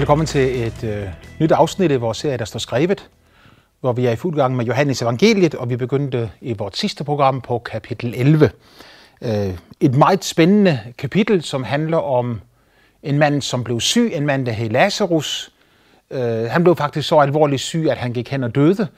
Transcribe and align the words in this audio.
Velkommen 0.00 0.26
til 0.26 0.66
et 0.66 0.84
øh, 0.84 1.08
nyt 1.40 1.52
afsnit 1.52 1.90
i 1.90 1.96
vores 1.96 2.18
serie, 2.18 2.36
der 2.36 2.44
står 2.44 2.58
skrevet, 2.58 3.08
hvor 3.80 3.92
vi 3.92 4.06
er 4.06 4.10
i 4.10 4.16
fuld 4.16 4.36
gang 4.36 4.56
med 4.56 4.64
Johannes 4.64 5.02
evangeliet, 5.02 5.54
og 5.54 5.70
vi 5.70 5.76
begyndte 5.76 6.30
i 6.40 6.52
vores 6.52 6.78
sidste 6.78 7.04
program 7.04 7.40
på 7.40 7.58
kapitel 7.58 8.14
11. 8.16 8.50
Øh, 9.22 9.58
et 9.80 9.94
meget 9.94 10.24
spændende 10.24 10.80
kapitel, 10.98 11.42
som 11.42 11.64
handler 11.64 11.96
om 11.96 12.40
en 13.02 13.18
mand, 13.18 13.42
som 13.42 13.64
blev 13.64 13.80
syg, 13.80 14.12
en 14.14 14.26
mand, 14.26 14.46
der 14.46 14.52
hed 14.52 14.70
Lazarus. 14.70 15.52
Øh, 16.10 16.44
han 16.44 16.62
blev 16.62 16.76
faktisk 16.76 17.08
så 17.08 17.18
alvorligt 17.18 17.60
syg, 17.60 17.86
at 17.90 17.96
han 17.96 18.12
gik 18.12 18.28
hen 18.28 18.44
og 18.44 18.54
døde, 18.54 18.88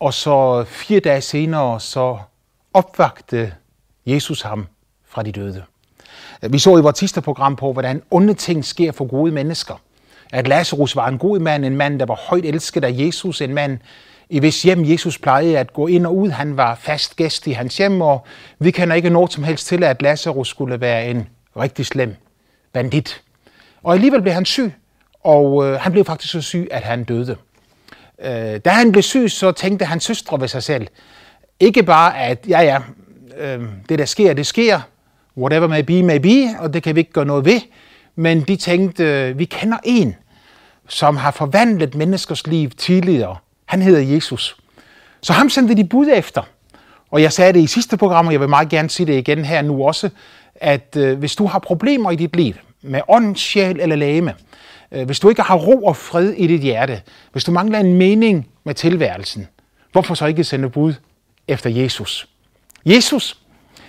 og 0.00 0.14
så 0.14 0.64
fire 0.64 1.00
dage 1.00 1.20
senere, 1.20 1.80
så 1.80 2.18
opvagte 2.74 3.52
Jesus 4.06 4.42
ham 4.42 4.66
fra 5.06 5.22
de 5.22 5.32
døde. 5.32 5.64
Øh, 6.42 6.52
vi 6.52 6.58
så 6.58 6.76
i 6.76 6.80
vores 6.80 6.98
sidste 6.98 7.20
program 7.20 7.56
på, 7.56 7.72
hvordan 7.72 8.02
onde 8.10 8.34
ting 8.34 8.64
sker 8.64 8.92
for 8.92 9.06
gode 9.06 9.32
mennesker. 9.32 9.74
At 10.32 10.48
Lazarus 10.48 10.96
var 10.96 11.08
en 11.08 11.18
god 11.18 11.38
mand, 11.38 11.64
en 11.64 11.76
mand, 11.76 11.98
der 11.98 12.06
var 12.06 12.20
højt 12.28 12.44
elsket 12.44 12.84
af 12.84 12.90
Jesus, 12.92 13.40
en 13.40 13.54
mand, 13.54 13.78
i 14.30 14.38
hvis 14.38 14.62
hjem 14.62 14.84
Jesus 14.84 15.18
plejede 15.18 15.58
at 15.58 15.72
gå 15.72 15.86
ind 15.86 16.06
og 16.06 16.16
ud. 16.16 16.30
Han 16.30 16.56
var 16.56 16.74
fast 16.74 17.16
gæst 17.16 17.46
i 17.46 17.52
hans 17.52 17.76
hjem, 17.76 18.00
og 18.00 18.26
vi 18.58 18.70
kender 18.70 18.96
ikke 18.96 19.10
noget 19.10 19.32
som 19.32 19.44
helst 19.44 19.66
til, 19.66 19.84
at 19.84 20.02
Lazarus 20.02 20.48
skulle 20.48 20.80
være 20.80 21.06
en 21.10 21.26
rigtig 21.56 21.86
slem 21.86 22.14
bandit. 22.72 23.22
Og 23.82 23.94
alligevel 23.94 24.22
blev 24.22 24.34
han 24.34 24.44
syg, 24.44 24.72
og 25.24 25.66
øh, 25.66 25.80
han 25.80 25.92
blev 25.92 26.04
faktisk 26.04 26.32
så 26.32 26.40
syg, 26.40 26.68
at 26.70 26.82
han 26.82 27.04
døde. 27.04 27.36
Øh, 28.22 28.60
da 28.64 28.70
han 28.70 28.92
blev 28.92 29.02
syg, 29.02 29.30
så 29.30 29.52
tænkte 29.52 29.84
hans 29.84 30.04
søstre 30.04 30.40
ved 30.40 30.48
sig 30.48 30.62
selv, 30.62 30.86
ikke 31.60 31.82
bare 31.82 32.18
at, 32.18 32.46
ja 32.48 32.60
ja, 32.60 32.78
øh, 33.38 33.62
det 33.88 33.98
der 33.98 34.04
sker, 34.04 34.32
det 34.32 34.46
sker, 34.46 34.80
whatever 35.36 35.66
may 35.66 35.82
be, 35.82 36.02
may 36.02 36.18
be, 36.18 36.58
og 36.58 36.74
det 36.74 36.82
kan 36.82 36.94
vi 36.94 37.00
ikke 37.00 37.12
gøre 37.12 37.24
noget 37.24 37.44
ved, 37.44 37.60
men 38.18 38.40
de 38.40 38.56
tænkte, 38.56 39.34
vi 39.36 39.44
kender 39.44 39.78
en, 39.84 40.16
som 40.88 41.16
har 41.16 41.30
forvandlet 41.30 41.94
menneskers 41.94 42.46
liv 42.46 42.70
tidligere. 42.70 43.36
Han 43.66 43.82
hedder 43.82 44.00
Jesus. 44.00 44.56
Så 45.20 45.32
ham 45.32 45.50
sendte 45.50 45.74
de 45.74 45.84
bud 45.84 46.08
efter. 46.14 46.42
Og 47.10 47.22
jeg 47.22 47.32
sagde 47.32 47.52
det 47.52 47.60
i 47.60 47.66
sidste 47.66 47.96
program, 47.96 48.26
og 48.26 48.32
jeg 48.32 48.40
vil 48.40 48.48
meget 48.48 48.68
gerne 48.68 48.90
sige 48.90 49.06
det 49.06 49.18
igen 49.18 49.44
her 49.44 49.62
nu 49.62 49.86
også, 49.86 50.10
at 50.54 50.96
øh, 50.96 51.18
hvis 51.18 51.36
du 51.36 51.46
har 51.46 51.58
problemer 51.58 52.10
i 52.10 52.16
dit 52.16 52.36
liv, 52.36 52.54
med 52.82 53.00
ånd, 53.08 53.36
sjæl 53.36 53.80
eller 53.80 53.96
læme, 53.96 54.34
øh, 54.92 55.06
hvis 55.06 55.20
du 55.20 55.28
ikke 55.28 55.42
har 55.42 55.56
ro 55.56 55.84
og 55.84 55.96
fred 55.96 56.30
i 56.30 56.46
dit 56.46 56.60
hjerte, 56.60 57.02
hvis 57.32 57.44
du 57.44 57.52
mangler 57.52 57.78
en 57.78 57.94
mening 57.94 58.48
med 58.64 58.74
tilværelsen, 58.74 59.48
hvorfor 59.92 60.14
så 60.14 60.26
ikke 60.26 60.44
sende 60.44 60.70
bud 60.70 60.94
efter 61.48 61.70
Jesus? 61.70 62.28
Jesus, 62.86 63.38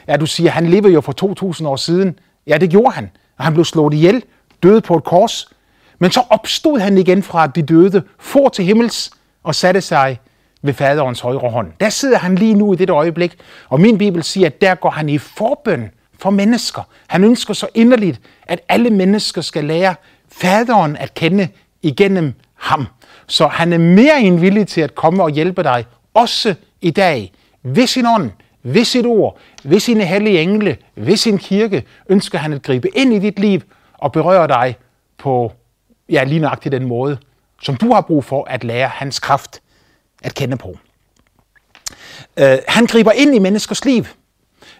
ja 0.08 0.18
du 0.18 0.26
siger, 0.26 0.52
han 0.52 0.68
levede 0.68 0.94
jo 0.94 1.02
for 1.02 1.12
2000 1.12 1.68
år 1.68 1.76
siden. 1.76 2.20
Ja, 2.48 2.58
det 2.58 2.70
gjorde 2.70 2.92
han 2.92 3.10
og 3.40 3.46
han 3.46 3.54
blev 3.54 3.66
slået 3.66 3.94
ihjel, 3.94 4.24
døde 4.64 4.82
på 4.82 4.98
et 4.98 5.04
kors. 5.04 5.50
Men 6.00 6.12
så 6.12 6.24
opstod 6.30 6.80
han 6.80 6.98
igen 6.98 7.24
fra 7.24 7.48
de 7.48 7.62
døde, 7.62 8.04
for 8.20 8.50
til 8.50 8.66
himmels 8.66 9.12
og 9.44 9.56
satte 9.56 9.82
sig 9.82 10.20
ved 10.62 10.74
faderens 10.74 11.20
højre 11.20 11.50
hånd. 11.50 11.72
Der 11.80 11.90
sidder 11.90 12.18
han 12.18 12.36
lige 12.36 12.54
nu 12.54 12.74
i 12.74 12.76
det 12.76 12.90
øjeblik, 12.90 13.38
og 13.70 13.82
min 13.82 13.98
bibel 13.98 14.24
siger, 14.24 14.48
at 14.48 14.62
der 14.62 14.76
går 14.76 14.90
han 14.90 15.10
i 15.10 15.18
forbøn 15.18 15.92
for 16.20 16.30
mennesker. 16.30 16.82
Han 17.08 17.24
ønsker 17.24 17.54
så 17.54 17.68
inderligt, 17.74 18.22
at 18.44 18.60
alle 18.70 18.90
mennesker 18.90 19.42
skal 19.42 19.66
lære 19.66 19.96
faderen 20.32 20.98
at 20.98 21.14
kende 21.14 21.48
igennem 21.82 22.34
ham. 22.56 22.88
Så 23.28 23.48
han 23.48 23.74
er 23.74 23.78
mere 23.78 24.22
end 24.22 24.40
villig 24.40 24.68
til 24.68 24.82
at 24.82 24.96
komme 24.96 25.24
og 25.24 25.30
hjælpe 25.30 25.64
dig, 25.64 25.86
også 26.14 26.56
i 26.82 26.92
dag, 26.92 27.32
ved 27.64 27.88
sin 27.88 28.06
ånd, 28.06 28.32
ved 28.64 28.86
sit 28.86 29.06
ord, 29.06 29.38
ved 29.64 29.80
sine 29.80 30.06
hellige 30.06 30.42
engle, 30.42 30.78
ved 30.96 31.18
sin 31.18 31.38
kirke, 31.38 31.84
ønsker 32.10 32.38
han 32.38 32.54
at 32.54 32.62
gribe 32.62 32.98
ind 32.98 33.14
i 33.14 33.20
dit 33.20 33.40
liv 33.40 33.62
og 33.94 34.12
berøre 34.12 34.48
dig 34.48 34.76
på 35.18 35.52
ja, 36.10 36.24
lige 36.24 36.40
nøjagtigt 36.40 36.72
den 36.72 36.86
måde, 36.86 37.18
som 37.62 37.76
du 37.76 37.94
har 37.94 38.02
brug 38.02 38.24
for 38.24 38.44
at 38.44 38.64
lære 38.64 38.88
hans 38.88 39.20
kraft 39.20 39.62
at 40.24 40.36
kende 40.36 40.58
på. 40.58 40.78
Uh, 42.42 42.46
han 42.68 42.86
griber 42.86 43.12
ind 43.12 43.36
i 43.36 43.40
menneskers 43.40 43.86
liv. 43.86 44.06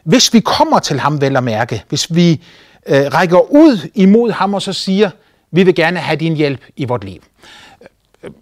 Hvis 0.04 0.34
vi 0.34 0.40
kommer 0.40 0.80
til 0.80 1.00
ham 1.00 1.22
vel 1.22 1.38
at 1.38 1.44
mærke, 1.44 1.84
hvis 1.90 2.16
vi 2.16 2.42
uh, 2.90 2.96
rækker 2.96 3.52
ud 3.52 3.90
imod 3.96 4.32
ham 4.32 4.54
og 4.54 4.62
så 4.62 4.74
siger, 4.74 5.10
vi 5.52 5.64
vil 5.64 5.76
gerne 5.76 6.00
have 6.00 6.16
din 6.16 6.36
hjælp 6.36 6.62
i 6.76 6.86
vort 6.86 7.04
liv, 7.04 7.22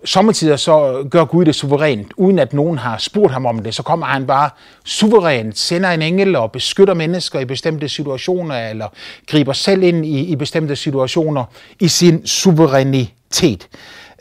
sommetider 0.06 0.56
så 0.56 1.08
gør 1.12 1.26
Gud 1.26 1.46
det 1.46 1.56
suverænt, 1.56 2.12
uden 2.18 2.40
at 2.40 2.54
nogen 2.54 2.78
har 2.78 2.98
spurgt 2.98 3.34
ham 3.34 3.46
om 3.46 3.60
det. 3.60 3.76
Så 3.76 3.84
kommer 3.84 4.06
han 4.06 4.28
bare 4.28 4.50
suverænt, 4.86 5.58
sender 5.58 5.90
en 5.90 6.02
engel 6.02 6.36
og 6.36 6.52
beskytter 6.52 6.94
mennesker 6.94 7.40
i 7.40 7.46
bestemte 7.46 7.90
situationer, 7.90 8.70
eller 8.70 8.88
griber 9.28 9.54
selv 9.54 9.84
ind 9.84 10.06
i, 10.06 10.20
i 10.20 10.36
bestemte 10.36 10.76
situationer 10.76 11.44
i 11.80 11.88
sin 11.88 12.28
suverænitet. 12.28 13.68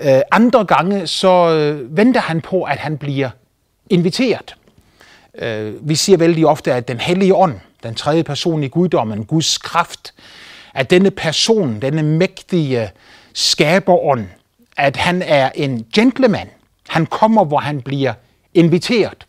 Uh, 0.04 0.20
andre 0.32 0.64
gange 0.64 1.06
så 1.06 1.50
øh, 1.50 1.96
venter 1.96 2.20
han 2.20 2.40
på, 2.40 2.62
at 2.62 2.78
han 2.78 2.98
bliver 2.98 3.30
inviteret. 3.90 4.54
Uh, 5.42 5.88
vi 5.88 5.94
siger 5.94 6.16
vældig 6.16 6.46
ofte, 6.46 6.72
at 6.72 6.88
den 6.88 7.00
hellige 7.00 7.34
ånd, 7.34 7.54
den 7.82 7.94
tredje 7.94 8.22
person 8.22 8.62
i 8.62 8.68
guddommen, 8.68 9.24
Guds 9.24 9.58
kraft, 9.58 10.14
at 10.74 10.90
denne 10.90 11.10
person, 11.10 11.80
denne 11.82 12.02
mægtige 12.02 12.90
skaberånd, 13.32 14.26
at 14.76 14.96
han 14.96 15.22
er 15.22 15.50
en 15.54 15.86
gentleman. 15.94 16.48
Han 16.88 17.06
kommer, 17.06 17.44
hvor 17.44 17.58
han 17.58 17.82
bliver 17.82 18.12
inviteret. 18.54 19.26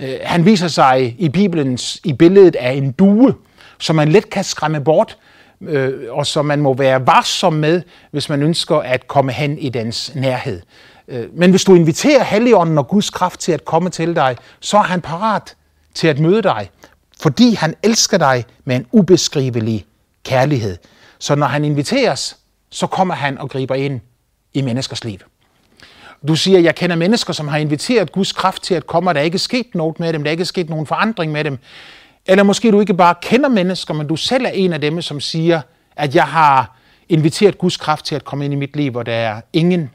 Øh, 0.00 0.14
han 0.22 0.44
viser 0.44 0.68
sig 0.68 1.16
i 1.18 1.28
Bibelens 1.28 2.00
i 2.04 2.12
billedet 2.12 2.56
af 2.56 2.72
en 2.72 2.92
due, 2.92 3.34
som 3.78 3.96
man 3.96 4.08
let 4.08 4.30
kan 4.30 4.44
skræmme 4.44 4.80
bort, 4.80 5.18
øh, 5.60 5.94
og 6.10 6.26
som 6.26 6.44
man 6.44 6.60
må 6.60 6.74
være 6.74 7.06
varsom 7.06 7.52
med, 7.52 7.82
hvis 8.10 8.28
man 8.28 8.42
ønsker 8.42 8.76
at 8.76 9.08
komme 9.08 9.32
hen 9.32 9.58
i 9.58 9.68
dens 9.68 10.14
nærhed. 10.14 10.60
Øh, 11.08 11.26
men 11.32 11.50
hvis 11.50 11.64
du 11.64 11.74
inviterer 11.74 12.24
Helligånden 12.24 12.78
og 12.78 12.88
Guds 12.88 13.10
kraft 13.10 13.40
til 13.40 13.52
at 13.52 13.64
komme 13.64 13.90
til 13.90 14.16
dig, 14.16 14.36
så 14.60 14.76
er 14.76 14.82
han 14.82 15.00
parat 15.00 15.56
til 15.94 16.08
at 16.08 16.18
møde 16.18 16.42
dig, 16.42 16.70
fordi 17.20 17.54
han 17.54 17.74
elsker 17.82 18.18
dig 18.18 18.44
med 18.64 18.76
en 18.76 18.86
ubeskrivelig 18.92 19.84
kærlighed. 20.24 20.76
Så 21.18 21.34
når 21.34 21.46
han 21.46 21.64
inviteres, 21.64 22.36
så 22.70 22.86
kommer 22.86 23.14
han 23.14 23.38
og 23.38 23.50
griber 23.50 23.74
ind 23.74 24.00
i 24.54 24.60
menneskers 24.60 25.04
liv. 25.04 25.18
Du 26.28 26.36
siger, 26.36 26.58
jeg 26.58 26.74
kender 26.74 26.96
mennesker, 26.96 27.32
som 27.32 27.48
har 27.48 27.58
inviteret 27.58 28.12
Guds 28.12 28.32
kraft 28.32 28.62
til 28.62 28.74
at 28.74 28.86
komme, 28.86 29.10
og 29.10 29.14
der 29.14 29.20
er 29.20 29.24
ikke 29.24 29.38
sket 29.38 29.74
noget 29.74 30.00
med 30.00 30.12
dem, 30.12 30.22
der 30.22 30.28
er 30.28 30.32
ikke 30.32 30.44
sket 30.44 30.70
nogen 30.70 30.86
forandring 30.86 31.32
med 31.32 31.44
dem. 31.44 31.58
Eller 32.26 32.44
måske 32.44 32.70
du 32.70 32.80
ikke 32.80 32.94
bare 32.94 33.14
kender 33.22 33.48
mennesker, 33.48 33.94
men 33.94 34.06
du 34.06 34.16
selv 34.16 34.44
er 34.44 34.50
en 34.50 34.72
af 34.72 34.80
dem, 34.80 35.02
som 35.02 35.20
siger, 35.20 35.60
at 35.96 36.14
jeg 36.14 36.24
har 36.24 36.76
inviteret 37.08 37.58
Guds 37.58 37.76
kraft 37.76 38.04
til 38.04 38.14
at 38.14 38.24
komme 38.24 38.44
ind 38.44 38.54
i 38.54 38.56
mit 38.56 38.76
liv, 38.76 38.90
hvor 38.90 39.02
der 39.02 39.12
er 39.12 39.40
ingen 39.52 39.90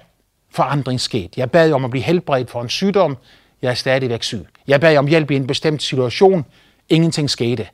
forandring 0.51 1.01
sket. 1.01 1.37
Jeg 1.37 1.51
bad 1.51 1.71
om 1.71 1.85
at 1.85 1.91
blive 1.91 2.03
helbredt 2.03 2.49
for 2.49 2.61
en 2.61 2.69
sygdom, 2.69 3.17
jeg 3.61 3.69
er 3.69 3.73
stadigvæk 3.73 4.23
syg. 4.23 4.45
Jeg 4.67 4.81
bad 4.81 4.97
om 4.97 5.07
hjælp 5.07 5.31
i 5.31 5.35
en 5.35 5.47
bestemt 5.47 5.83
situation, 5.83 6.45
ingenting 6.89 7.29
skete. 7.29 7.67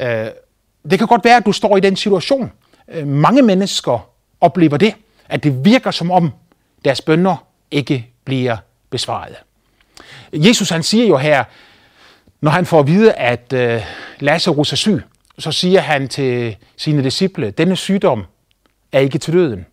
Øh, 0.00 0.26
det 0.90 0.98
kan 0.98 1.08
godt 1.08 1.24
være, 1.24 1.36
at 1.36 1.46
du 1.46 1.52
står 1.52 1.76
i 1.76 1.80
den 1.80 1.96
situation. 1.96 2.52
Øh, 2.88 3.06
mange 3.06 3.42
mennesker 3.42 4.08
oplever 4.40 4.76
det 4.76 4.94
at 5.34 5.44
det 5.44 5.64
virker 5.64 5.90
som 5.90 6.10
om 6.10 6.32
deres 6.84 7.00
bønder 7.00 7.44
ikke 7.70 8.06
bliver 8.24 8.56
besvaret. 8.90 9.36
Jesus 10.32 10.70
han 10.70 10.82
siger 10.82 11.06
jo 11.06 11.16
her, 11.16 11.44
når 12.40 12.50
han 12.50 12.66
får 12.66 12.80
at 12.80 12.86
vide, 12.86 13.12
at 13.12 13.52
øh, 13.52 13.82
Lazarus 14.20 14.72
er 14.72 14.76
syg, 14.76 15.02
så 15.38 15.52
siger 15.52 15.80
han 15.80 16.08
til 16.08 16.56
sine 16.76 17.04
disciple, 17.04 17.50
denne 17.50 17.76
sygdom 17.76 18.24
er 18.92 19.00
ikke 19.00 19.18
til 19.18 19.34
døden. 19.34 19.66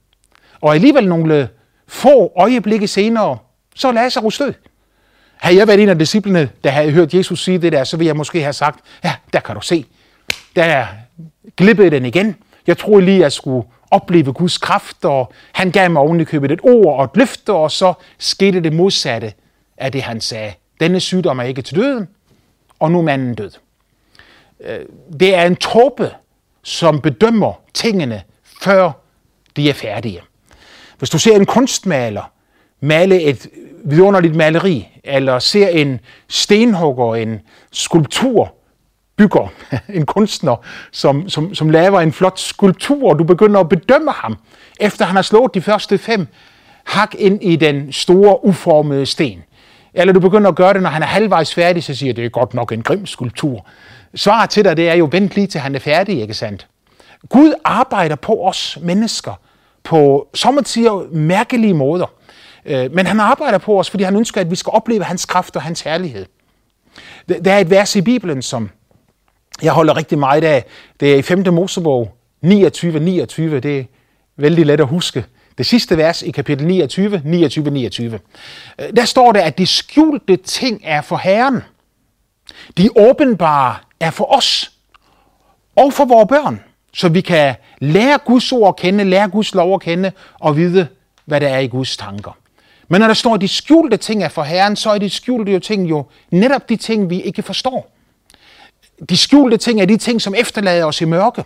Og 0.61 0.73
alligevel 0.73 1.07
nogle 1.07 1.49
få 1.87 2.31
øjeblikke 2.37 2.87
senere, 2.87 3.37
så 3.75 3.87
er 3.87 3.91
Lazarus 3.91 4.37
død. 4.37 4.53
Havde 5.37 5.57
jeg 5.57 5.67
været 5.67 5.83
en 5.83 5.89
af 5.89 5.99
disciplene, 5.99 6.49
der 6.63 6.69
havde 6.69 6.91
hørt 6.91 7.13
Jesus 7.13 7.43
sige 7.43 7.57
det 7.57 7.71
der, 7.71 7.83
så 7.83 7.97
ville 7.97 8.07
jeg 8.07 8.15
måske 8.15 8.41
have 8.41 8.53
sagt, 8.53 8.79
ja, 9.03 9.13
der 9.33 9.39
kan 9.39 9.55
du 9.55 9.61
se. 9.61 9.85
Der 10.55 10.85
glippede 11.57 11.91
den 11.91 12.05
igen. 12.05 12.35
Jeg 12.67 12.77
troede 12.77 13.05
lige, 13.05 13.17
at 13.17 13.21
jeg 13.21 13.31
skulle 13.31 13.67
opleve 13.91 14.33
Guds 14.33 14.57
kraft, 14.57 15.05
og 15.05 15.31
han 15.51 15.71
gav 15.71 15.91
mig 15.91 16.01
ovenikøbet 16.01 16.51
et 16.51 16.59
ord 16.63 16.99
og 16.99 17.03
et 17.03 17.09
løfte, 17.15 17.53
og 17.53 17.71
så 17.71 17.93
skete 18.17 18.63
det 18.63 18.73
modsatte 18.73 19.33
af 19.77 19.91
det, 19.91 20.01
han 20.01 20.21
sagde. 20.21 20.53
Denne 20.79 20.99
sygdom 20.99 21.39
er 21.39 21.43
ikke 21.43 21.61
til 21.61 21.75
døden, 21.75 22.07
og 22.79 22.91
nu 22.91 22.97
er 22.97 23.03
manden 23.03 23.35
død. 23.35 23.51
Øh, 24.63 24.79
det 25.19 25.35
er 25.35 25.45
en 25.45 25.55
tåbe, 25.55 26.11
som 26.63 27.01
bedømmer 27.01 27.53
tingene, 27.73 28.23
før 28.61 28.91
de 29.55 29.69
er 29.69 29.73
færdige. 29.73 30.21
Hvis 30.97 31.09
du 31.09 31.19
ser 31.19 31.35
en 31.35 31.45
kunstmaler 31.45 32.31
male 32.79 33.21
et 33.21 33.47
vidunderligt 33.83 34.35
maleri, 34.35 34.87
eller 35.03 35.39
ser 35.39 35.67
en 35.67 35.99
stenhugger, 36.27 37.15
en 37.15 37.41
skulptur, 37.71 38.55
bygger, 39.21 39.53
en 39.99 40.05
kunstner, 40.05 40.55
som, 40.91 41.29
som, 41.29 41.55
som 41.55 41.69
laver 41.69 41.99
en 41.99 42.13
flot 42.13 42.39
skulptur, 42.39 43.09
og 43.09 43.19
du 43.19 43.23
begynder 43.23 43.59
at 43.59 43.69
bedømme 43.69 44.11
ham, 44.11 44.37
efter 44.79 45.05
han 45.05 45.15
har 45.15 45.23
slået 45.23 45.53
de 45.53 45.61
første 45.61 45.97
fem 45.97 46.27
hak 46.83 47.15
ind 47.17 47.43
i 47.43 47.55
den 47.55 47.91
store, 47.91 48.45
uformede 48.45 49.05
sten. 49.05 49.43
Eller 49.93 50.13
du 50.13 50.19
begynder 50.19 50.49
at 50.49 50.55
gøre 50.55 50.73
det, 50.73 50.81
når 50.81 50.89
han 50.89 51.01
er 51.01 51.07
halvvejs 51.07 51.53
færdig, 51.53 51.83
så 51.83 51.95
siger 51.95 52.13
det 52.13 52.25
er 52.25 52.29
godt 52.29 52.53
nok 52.53 52.71
en 52.71 52.81
grim 52.83 53.05
skulptur. 53.05 53.65
Svaret 54.15 54.49
til 54.49 54.63
dig, 54.63 54.77
det 54.77 54.89
er 54.89 54.93
jo, 54.93 55.09
vent 55.11 55.35
lige 55.35 55.47
til 55.47 55.61
han 55.61 55.75
er 55.75 55.79
færdig, 55.79 56.21
ikke 56.21 56.33
sandt? 56.33 56.67
Gud 57.29 57.53
arbejder 57.65 58.15
på 58.15 58.47
os 58.47 58.77
mennesker 58.81 59.33
på 59.83 60.27
sommetider 60.33 61.07
mærkelige 61.11 61.73
måder. 61.73 62.11
Øh, 62.65 62.91
men 62.93 63.05
han 63.07 63.19
arbejder 63.19 63.57
på 63.57 63.79
os, 63.79 63.89
fordi 63.89 64.03
han 64.03 64.15
ønsker, 64.15 64.41
at 64.41 64.51
vi 64.51 64.55
skal 64.55 64.71
opleve 64.73 65.03
hans 65.03 65.25
kraft 65.25 65.55
og 65.55 65.61
hans 65.61 65.81
herlighed. 65.81 66.25
Der 67.45 67.53
er 67.53 67.59
et 67.59 67.69
vers 67.69 67.95
i 67.95 68.01
Bibelen, 68.01 68.41
som 68.41 68.69
jeg 69.61 69.73
holder 69.73 69.97
rigtig 69.97 70.19
meget 70.19 70.43
af. 70.43 70.65
Det 70.99 71.13
er 71.13 71.17
i 71.17 71.21
5. 71.21 71.53
Mosebog 71.53 72.15
29, 72.41 72.99
29. 72.99 73.59
Det 73.59 73.79
er 73.79 73.83
vældig 74.37 74.65
let 74.65 74.79
at 74.79 74.87
huske. 74.87 75.25
Det 75.57 75.65
sidste 75.65 75.97
vers 75.97 76.21
i 76.21 76.31
kapitel 76.31 76.67
29, 76.67 77.21
29, 77.25 77.69
29. 77.69 78.19
Der 78.95 79.05
står 79.05 79.31
der, 79.31 79.41
at 79.41 79.57
de 79.57 79.65
skjulte 79.65 80.35
ting 80.35 80.81
er 80.83 81.01
for 81.01 81.17
Herren. 81.17 81.61
De 82.77 82.89
åbenbare 82.97 83.75
er 83.99 84.11
for 84.11 84.35
os 84.37 84.71
og 85.75 85.93
for 85.93 86.05
vores 86.05 86.27
børn, 86.29 86.59
så 86.93 87.09
vi 87.09 87.21
kan 87.21 87.55
lære 87.79 88.19
Guds 88.25 88.51
ord 88.51 88.67
at 88.67 88.75
kende, 88.75 89.03
lære 89.03 89.29
Guds 89.29 89.55
lov 89.55 89.73
at 89.73 89.81
kende 89.81 90.11
og 90.39 90.57
vide, 90.57 90.87
hvad 91.25 91.41
der 91.41 91.47
er 91.47 91.59
i 91.59 91.67
Guds 91.67 91.97
tanker. 91.97 92.37
Men 92.87 92.99
når 93.01 93.07
der 93.07 93.13
står, 93.13 93.33
at 93.33 93.41
de 93.41 93.47
skjulte 93.47 93.97
ting 93.97 94.23
er 94.23 94.29
for 94.29 94.43
Herren, 94.43 94.75
så 94.75 94.89
er 94.89 94.97
de 94.97 95.09
skjulte 95.09 95.51
jo 95.51 95.59
ting 95.59 95.89
jo 95.89 96.05
netop 96.31 96.69
de 96.69 96.75
ting, 96.75 97.09
vi 97.09 97.21
ikke 97.21 97.41
forstår. 97.41 97.91
De 99.09 99.17
skjulte 99.17 99.57
ting 99.57 99.81
er 99.81 99.85
de 99.85 99.97
ting, 99.97 100.21
som 100.21 100.35
efterlader 100.37 100.85
os 100.85 101.01
i 101.01 101.05
mørke. 101.05 101.43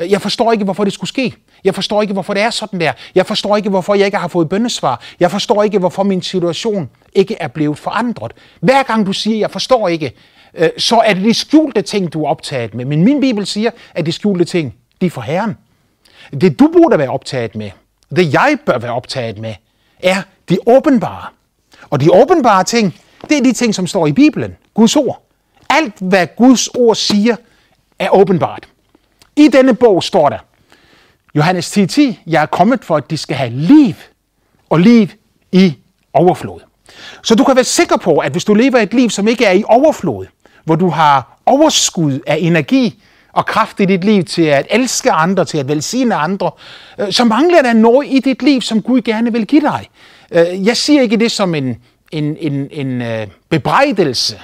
Øh, 0.00 0.10
jeg 0.10 0.20
forstår 0.20 0.52
ikke, 0.52 0.64
hvorfor 0.64 0.84
det 0.84 0.92
skulle 0.92 1.08
ske. 1.08 1.34
Jeg 1.64 1.74
forstår 1.74 2.02
ikke, 2.02 2.14
hvorfor 2.14 2.34
det 2.34 2.42
er 2.42 2.50
sådan 2.50 2.80
der. 2.80 2.92
Jeg 3.14 3.26
forstår 3.26 3.56
ikke, 3.56 3.70
hvorfor 3.70 3.94
jeg 3.94 4.06
ikke 4.06 4.18
har 4.18 4.28
fået 4.28 4.48
bøndesvar. 4.48 5.02
Jeg 5.20 5.30
forstår 5.30 5.62
ikke, 5.62 5.78
hvorfor 5.78 6.02
min 6.02 6.22
situation 6.22 6.90
ikke 7.12 7.36
er 7.40 7.48
blevet 7.48 7.78
forandret. 7.78 8.32
Hver 8.60 8.82
gang 8.82 9.06
du 9.06 9.12
siger, 9.12 9.38
jeg 9.38 9.50
forstår 9.50 9.88
ikke, 9.88 10.12
øh, 10.54 10.68
så 10.78 11.02
er 11.04 11.14
det 11.14 11.24
de 11.24 11.34
skjulte 11.34 11.82
ting, 11.82 12.12
du 12.12 12.24
er 12.24 12.28
optaget 12.30 12.74
med. 12.74 12.84
Men 12.84 13.04
min 13.04 13.20
bibel 13.20 13.46
siger, 13.46 13.70
at 13.94 14.06
de 14.06 14.12
skjulte 14.12 14.44
ting, 14.44 14.74
de 15.00 15.06
er 15.06 15.10
for 15.10 15.20
Herren. 15.20 15.56
Det 16.40 16.58
du 16.58 16.70
burde 16.72 16.98
være 16.98 17.10
optaget 17.10 17.54
med, 17.54 17.70
det 18.16 18.34
jeg 18.34 18.58
bør 18.66 18.78
være 18.78 18.92
optaget 18.92 19.38
med, 19.38 19.54
er 20.02 20.22
de 20.48 20.58
åbenbare. 20.66 21.26
Og 21.90 22.00
de 22.00 22.12
åbenbare 22.12 22.64
ting, 22.64 22.94
det 23.28 23.38
er 23.38 23.42
de 23.42 23.52
ting, 23.52 23.74
som 23.74 23.86
står 23.86 24.06
i 24.06 24.12
Bibelen, 24.12 24.56
Guds 24.74 24.96
ord. 24.96 25.23
Alt, 25.74 25.94
hvad 26.00 26.26
Guds 26.36 26.68
ord 26.68 26.96
siger, 26.96 27.36
er 27.98 28.14
åbenbart. 28.14 28.68
I 29.36 29.48
denne 29.48 29.74
bog 29.74 30.02
står 30.02 30.28
der, 30.28 30.38
Johannes 31.34 31.78
10.10, 31.78 31.86
10, 31.86 32.20
jeg 32.26 32.42
er 32.42 32.46
kommet 32.46 32.84
for, 32.84 32.96
at 32.96 33.10
de 33.10 33.18
skal 33.18 33.36
have 33.36 33.50
liv, 33.50 33.94
og 34.70 34.80
liv 34.80 35.08
i 35.52 35.74
overflod. 36.12 36.60
Så 37.22 37.34
du 37.34 37.44
kan 37.44 37.56
være 37.56 37.64
sikker 37.64 37.96
på, 37.96 38.18
at 38.18 38.32
hvis 38.32 38.44
du 38.44 38.54
lever 38.54 38.78
et 38.78 38.94
liv, 38.94 39.10
som 39.10 39.28
ikke 39.28 39.44
er 39.44 39.52
i 39.52 39.64
overflod, 39.66 40.26
hvor 40.64 40.76
du 40.76 40.88
har 40.88 41.38
overskud 41.46 42.20
af 42.26 42.38
energi 42.40 43.02
og 43.32 43.46
kraft 43.46 43.80
i 43.80 43.84
dit 43.84 44.04
liv 44.04 44.24
til 44.24 44.42
at 44.42 44.66
elske 44.70 45.12
andre, 45.12 45.44
til 45.44 45.58
at 45.58 45.68
velsigne 45.68 46.14
andre, 46.14 46.50
øh, 46.98 47.12
så 47.12 47.24
mangler 47.24 47.62
der 47.62 47.72
noget 47.72 48.06
i 48.10 48.18
dit 48.18 48.42
liv, 48.42 48.60
som 48.60 48.82
Gud 48.82 49.00
gerne 49.00 49.32
vil 49.32 49.46
give 49.46 49.60
dig. 49.60 49.88
Øh, 50.30 50.66
jeg 50.66 50.76
siger 50.76 51.02
ikke 51.02 51.16
det 51.16 51.32
som 51.32 51.54
en, 51.54 51.76
en, 52.12 52.36
en, 52.36 52.68
en 52.70 53.02
øh, 53.02 53.26
bebrejdelse, 53.48 54.40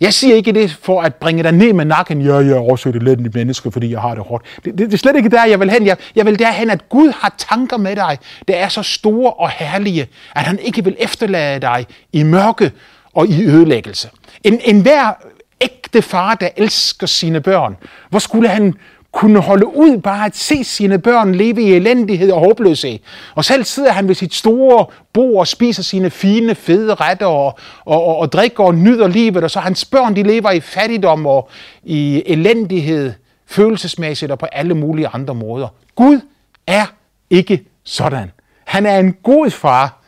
jeg 0.00 0.14
siger 0.14 0.34
ikke 0.34 0.52
det 0.52 0.78
for 0.82 1.02
at 1.02 1.14
bringe 1.14 1.42
dig 1.42 1.52
ned 1.52 1.72
med 1.72 1.84
nakken. 1.84 2.20
Ja, 2.20 2.34
jeg 2.34 2.50
er 2.50 2.70
også 2.70 2.88
et 2.88 3.18
i 3.20 3.28
menneske, 3.34 3.70
fordi 3.70 3.92
jeg 3.92 4.00
har 4.00 4.14
det 4.14 4.24
hårdt. 4.24 4.44
Det, 4.64 4.64
det, 4.64 4.78
det 4.78 4.94
er 4.94 4.98
slet 4.98 5.16
ikke 5.16 5.28
der, 5.28 5.44
jeg 5.44 5.60
vil 5.60 5.70
hen. 5.70 5.86
Jeg, 5.86 5.96
jeg 6.16 6.26
vil 6.26 6.38
derhen, 6.38 6.70
at 6.70 6.88
Gud 6.88 7.12
har 7.20 7.34
tanker 7.38 7.76
med 7.76 7.96
dig, 7.96 8.18
der 8.48 8.56
er 8.56 8.68
så 8.68 8.82
store 8.82 9.32
og 9.32 9.50
herlige, 9.50 10.08
at 10.36 10.42
han 10.42 10.58
ikke 10.58 10.84
vil 10.84 10.96
efterlade 10.98 11.60
dig 11.60 11.86
i 12.12 12.22
mørke 12.22 12.72
og 13.14 13.26
i 13.26 13.44
ødelæggelse. 13.44 14.10
En, 14.44 14.60
en 14.64 14.80
hver 14.80 15.12
ægte 15.60 16.02
far, 16.02 16.34
der 16.34 16.48
elsker 16.56 17.06
sine 17.06 17.40
børn, 17.40 17.76
hvor 18.10 18.18
skulle 18.18 18.48
han 18.48 18.74
kunne 19.14 19.40
holde 19.40 19.66
ud 19.66 19.98
bare 19.98 20.26
at 20.26 20.36
se 20.36 20.64
sine 20.64 20.98
børn 20.98 21.34
leve 21.34 21.62
i 21.62 21.72
elendighed 21.72 22.32
og 22.32 22.40
håbløshed. 22.40 22.98
Og 23.34 23.44
selv 23.44 23.64
sidder 23.64 23.92
han 23.92 24.08
ved 24.08 24.14
sit 24.14 24.34
store 24.34 24.86
bord 25.12 25.38
og 25.38 25.46
spiser 25.46 25.82
sine 25.82 26.10
fine, 26.10 26.54
fede 26.54 26.94
retter 26.94 27.26
og, 27.26 27.58
og, 27.84 28.04
og, 28.04 28.16
og 28.16 28.32
drikker 28.32 28.64
og 28.64 28.74
nyder 28.74 29.08
livet, 29.08 29.44
og 29.44 29.50
så 29.50 29.60
hans 29.60 29.84
børn 29.84 30.16
de 30.16 30.22
lever 30.22 30.50
i 30.50 30.60
fattigdom 30.60 31.26
og 31.26 31.48
i 31.84 32.22
elendighed, 32.26 33.12
følelsesmæssigt 33.46 34.32
og 34.32 34.38
på 34.38 34.46
alle 34.46 34.74
mulige 34.74 35.08
andre 35.08 35.34
måder. 35.34 35.68
Gud 35.94 36.20
er 36.66 36.86
ikke 37.30 37.64
sådan. 37.84 38.30
Han 38.64 38.86
er 38.86 38.98
en 38.98 39.12
god 39.22 39.50
far, 39.50 40.02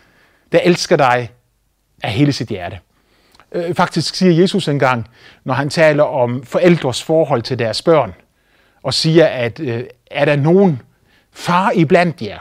der 0.53 0.59
elsker 0.65 0.97
dig 0.97 1.31
af 2.03 2.11
hele 2.11 2.33
sit 2.33 2.49
hjerte. 2.49 2.79
Øh, 3.53 3.75
faktisk 3.75 4.15
siger 4.15 4.41
Jesus 4.41 4.69
engang, 4.69 5.09
når 5.45 5.55
han 5.55 5.71
taler 5.71 6.05
om 6.05 6.43
forældres 6.43 7.03
forhold 7.03 7.43
til 7.43 7.59
deres 7.59 7.83
børn– 7.83 8.15
og 8.87 8.95
siger, 8.95 9.27
at 9.27 9.61
øh, 9.61 9.85
er 10.11 10.25
der 10.25 10.37
nogen 10.37 10.83
far 11.33 11.71
iblandt 11.71 12.23
jer, 12.23 12.39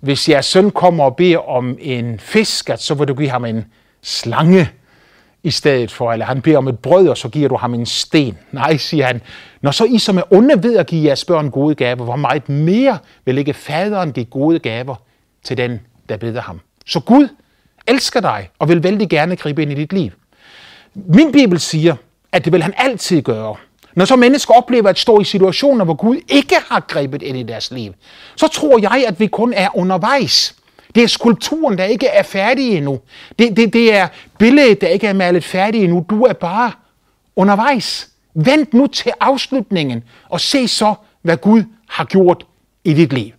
hvis 0.00 0.28
jeres 0.28 0.46
søn 0.46 0.70
kommer 0.70 1.04
og 1.04 1.16
beder 1.16 1.48
om 1.48 1.78
en 1.80 2.18
fisk, 2.18 2.70
at 2.70 2.82
så 2.82 2.94
vil 2.94 3.08
du 3.08 3.14
give 3.14 3.30
ham 3.30 3.44
en 3.44 3.64
slange 4.02 4.68
i 5.42 5.50
stedet 5.50 5.90
for, 5.90 6.12
eller 6.12 6.26
han 6.26 6.42
beder 6.42 6.58
om 6.58 6.68
et 6.68 6.78
brød, 6.78 7.08
og 7.08 7.16
så 7.16 7.28
giver 7.28 7.48
du 7.48 7.56
ham 7.56 7.74
en 7.74 7.86
sten. 7.86 8.38
Nej, 8.52 8.76
siger 8.76 9.06
han, 9.06 9.20
når 9.60 9.70
så 9.70 9.84
I 9.84 9.98
som 9.98 10.18
er 10.18 10.32
onde 10.32 10.62
ved 10.62 10.76
at 10.76 10.86
give 10.86 11.04
jeres 11.04 11.24
børn 11.24 11.50
gode 11.50 11.74
gaver, 11.74 12.04
hvor 12.04 12.16
meget 12.16 12.48
mere 12.48 12.98
vil 13.24 13.38
ikke 13.38 13.54
faderen 13.54 14.12
give 14.12 14.26
gode 14.26 14.58
gaver 14.58 14.94
til 15.42 15.56
den, 15.56 15.80
der 16.08 16.16
beder 16.16 16.40
ham. 16.40 16.60
Så 16.86 17.00
Gud 17.00 17.28
elsker 17.86 18.20
dig 18.20 18.50
og 18.58 18.68
vil 18.68 18.82
vældig 18.82 19.08
gerne 19.08 19.36
gribe 19.36 19.62
ind 19.62 19.72
i 19.72 19.74
dit 19.74 19.92
liv. 19.92 20.10
Min 20.94 21.32
bibel 21.32 21.60
siger, 21.60 21.96
at 22.32 22.44
det 22.44 22.52
vil 22.52 22.62
han 22.62 22.74
altid 22.76 23.22
gøre. 23.22 23.56
Når 24.00 24.04
så 24.04 24.16
mennesker 24.16 24.54
oplever 24.54 24.88
at 24.88 24.98
stå 24.98 25.20
i 25.20 25.24
situationer, 25.24 25.84
hvor 25.84 25.94
Gud 25.94 26.16
ikke 26.28 26.54
har 26.68 26.80
grebet 26.88 27.22
ind 27.22 27.36
i 27.36 27.42
deres 27.42 27.70
liv, 27.70 27.92
så 28.36 28.48
tror 28.48 28.78
jeg, 28.78 29.04
at 29.08 29.20
vi 29.20 29.26
kun 29.26 29.52
er 29.52 29.68
undervejs. 29.76 30.54
Det 30.94 31.02
er 31.02 31.06
skulpturen, 31.06 31.78
der 31.78 31.84
ikke 31.84 32.06
er 32.06 32.22
færdig 32.22 32.76
endnu. 32.76 33.00
Det, 33.38 33.56
det, 33.56 33.72
det 33.72 33.94
er 33.94 34.08
billedet, 34.38 34.80
der 34.80 34.88
ikke 34.88 35.06
er 35.06 35.12
malet 35.12 35.44
færdig 35.44 35.84
endnu. 35.84 36.06
Du 36.10 36.22
er 36.22 36.32
bare 36.32 36.72
undervejs. 37.36 38.08
Vent 38.34 38.74
nu 38.74 38.86
til 38.86 39.12
afslutningen, 39.20 40.04
og 40.28 40.40
se 40.40 40.68
så, 40.68 40.94
hvad 41.22 41.36
Gud 41.36 41.62
har 41.88 42.04
gjort 42.04 42.46
i 42.84 42.94
dit 42.94 43.12
liv. 43.12 43.32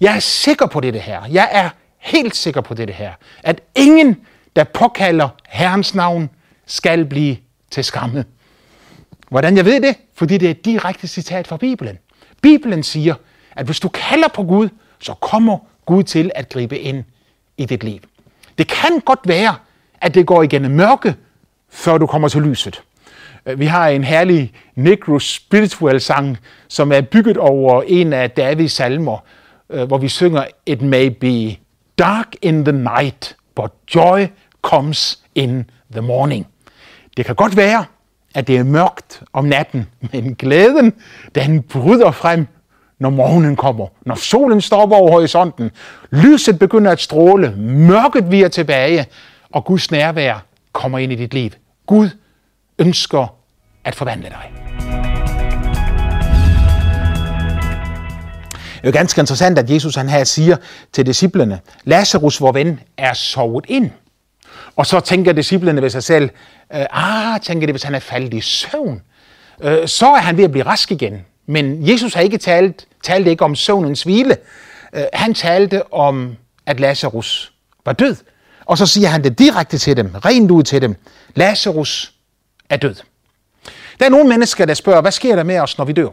Jeg 0.00 0.16
er 0.16 0.20
sikker 0.20 0.66
på 0.66 0.80
det 0.80 1.00
her. 1.00 1.22
Jeg 1.30 1.48
er 1.52 1.68
helt 1.98 2.36
sikker 2.36 2.60
på 2.60 2.74
det 2.74 2.90
her. 2.90 3.12
At 3.42 3.60
ingen, 3.74 4.16
der 4.56 4.64
påkalder 4.64 5.28
Herrens 5.48 5.94
navn, 5.94 6.30
skal 6.66 7.04
blive 7.04 7.36
til 7.70 7.84
skamme. 7.84 8.24
Hvordan 9.30 9.56
jeg 9.56 9.64
ved 9.64 9.80
det? 9.80 9.96
Fordi 10.14 10.38
det 10.38 10.46
er 10.46 10.50
et 10.50 10.64
direkte 10.64 11.08
citat 11.08 11.46
fra 11.46 11.56
Bibelen. 11.56 11.98
Bibelen 12.42 12.82
siger, 12.82 13.14
at 13.56 13.66
hvis 13.66 13.80
du 13.80 13.88
kalder 13.88 14.28
på 14.28 14.42
Gud, 14.42 14.68
så 14.98 15.14
kommer 15.14 15.58
Gud 15.86 16.02
til 16.02 16.30
at 16.34 16.48
gribe 16.48 16.78
ind 16.78 17.04
i 17.56 17.64
dit 17.64 17.84
liv. 17.84 17.98
Det 18.58 18.68
kan 18.68 19.00
godt 19.00 19.20
være, 19.24 19.54
at 20.00 20.14
det 20.14 20.26
går 20.26 20.42
igennem 20.42 20.70
mørke, 20.70 21.14
før 21.70 21.98
du 21.98 22.06
kommer 22.06 22.28
til 22.28 22.42
lyset. 22.42 22.82
Øh, 23.46 23.60
vi 23.60 23.66
har 23.66 23.88
en 23.88 24.04
herlig 24.04 24.52
Negro 24.74 25.18
Spiritual 25.18 26.00
sang, 26.00 26.38
som 26.68 26.92
er 26.92 27.00
bygget 27.00 27.36
over 27.36 27.82
en 27.86 28.12
af 28.12 28.30
Davids 28.30 28.72
salmer, 28.72 29.18
øh, 29.70 29.82
hvor 29.86 29.98
vi 29.98 30.08
synger, 30.08 30.44
It 30.66 30.82
may 30.82 31.06
be 31.06 31.56
dark 31.98 32.34
in 32.42 32.64
the 32.64 32.72
night, 32.72 33.36
but 33.54 33.70
joy 33.94 34.26
comes 34.62 35.18
in 35.34 35.70
the 35.92 36.00
morning. 36.00 36.46
Det 37.16 37.26
kan 37.26 37.34
godt 37.34 37.56
være, 37.56 37.84
at 38.34 38.46
det 38.46 38.56
er 38.56 38.62
mørkt 38.62 39.22
om 39.32 39.44
natten, 39.44 39.86
men 40.12 40.34
glæden, 40.34 40.92
den 41.34 41.62
bryder 41.62 42.10
frem, 42.10 42.46
når 42.98 43.10
morgenen 43.10 43.56
kommer. 43.56 43.86
Når 44.06 44.14
solen 44.14 44.60
stopper 44.60 44.96
over 44.96 45.10
horisonten, 45.10 45.70
lyset 46.10 46.58
begynder 46.58 46.90
at 46.90 47.00
stråle, 47.00 47.54
mørket 47.56 48.30
viger 48.30 48.48
tilbage, 48.48 49.06
og 49.52 49.64
Guds 49.64 49.90
nærvær 49.90 50.44
kommer 50.72 50.98
ind 50.98 51.12
i 51.12 51.14
dit 51.14 51.34
liv. 51.34 51.50
Gud 51.86 52.10
ønsker 52.78 53.34
at 53.84 53.94
forvandle 53.94 54.28
dig. 54.28 54.52
Det 58.78 58.84
er 58.84 58.88
jo 58.88 58.92
ganske 58.92 59.20
interessant, 59.20 59.58
at 59.58 59.70
Jesus 59.70 59.94
han 59.94 60.08
her 60.08 60.24
siger 60.24 60.56
til 60.92 61.06
disciplene, 61.06 61.60
Lazarus, 61.84 62.40
vor 62.40 62.52
ven, 62.52 62.80
er 62.96 63.12
sovet 63.12 63.64
ind. 63.68 63.90
Og 64.76 64.86
så 64.86 65.00
tænker 65.00 65.32
disciplene 65.32 65.82
ved 65.82 65.90
sig 65.90 66.02
selv, 66.02 66.30
øh, 66.74 66.86
ah, 66.90 67.40
tænker 67.40 67.66
de, 67.66 67.72
hvis 67.72 67.82
han 67.82 67.94
er 67.94 67.98
faldet 67.98 68.34
i 68.34 68.40
søvn, 68.40 69.02
øh, 69.60 69.88
så 69.88 70.06
er 70.06 70.20
han 70.20 70.36
ved 70.36 70.44
at 70.44 70.50
blive 70.50 70.66
rask 70.66 70.92
igen. 70.92 71.24
Men 71.46 71.88
Jesus 71.88 72.14
har 72.14 72.20
ikke 72.20 72.38
talt, 72.38 72.86
talte 73.02 73.30
ikke 73.30 73.44
om 73.44 73.54
søvnens 73.54 74.02
hvile. 74.02 74.36
Øh, 74.92 75.02
han 75.12 75.34
talte 75.34 75.92
om, 75.92 76.36
at 76.66 76.80
Lazarus 76.80 77.52
var 77.84 77.92
død. 77.92 78.16
Og 78.64 78.78
så 78.78 78.86
siger 78.86 79.08
han 79.08 79.24
det 79.24 79.38
direkte 79.38 79.78
til 79.78 79.96
dem, 79.96 80.10
rent 80.24 80.50
ud 80.50 80.62
til 80.62 80.82
dem. 80.82 80.96
Lazarus 81.34 82.12
er 82.70 82.76
død. 82.76 82.94
Der 84.00 84.06
er 84.06 84.10
nogle 84.10 84.28
mennesker, 84.28 84.66
der 84.66 84.74
spørger, 84.74 85.00
hvad 85.00 85.12
sker 85.12 85.36
der 85.36 85.42
med 85.42 85.58
os, 85.58 85.78
når 85.78 85.84
vi 85.84 85.92
dør? 85.92 86.08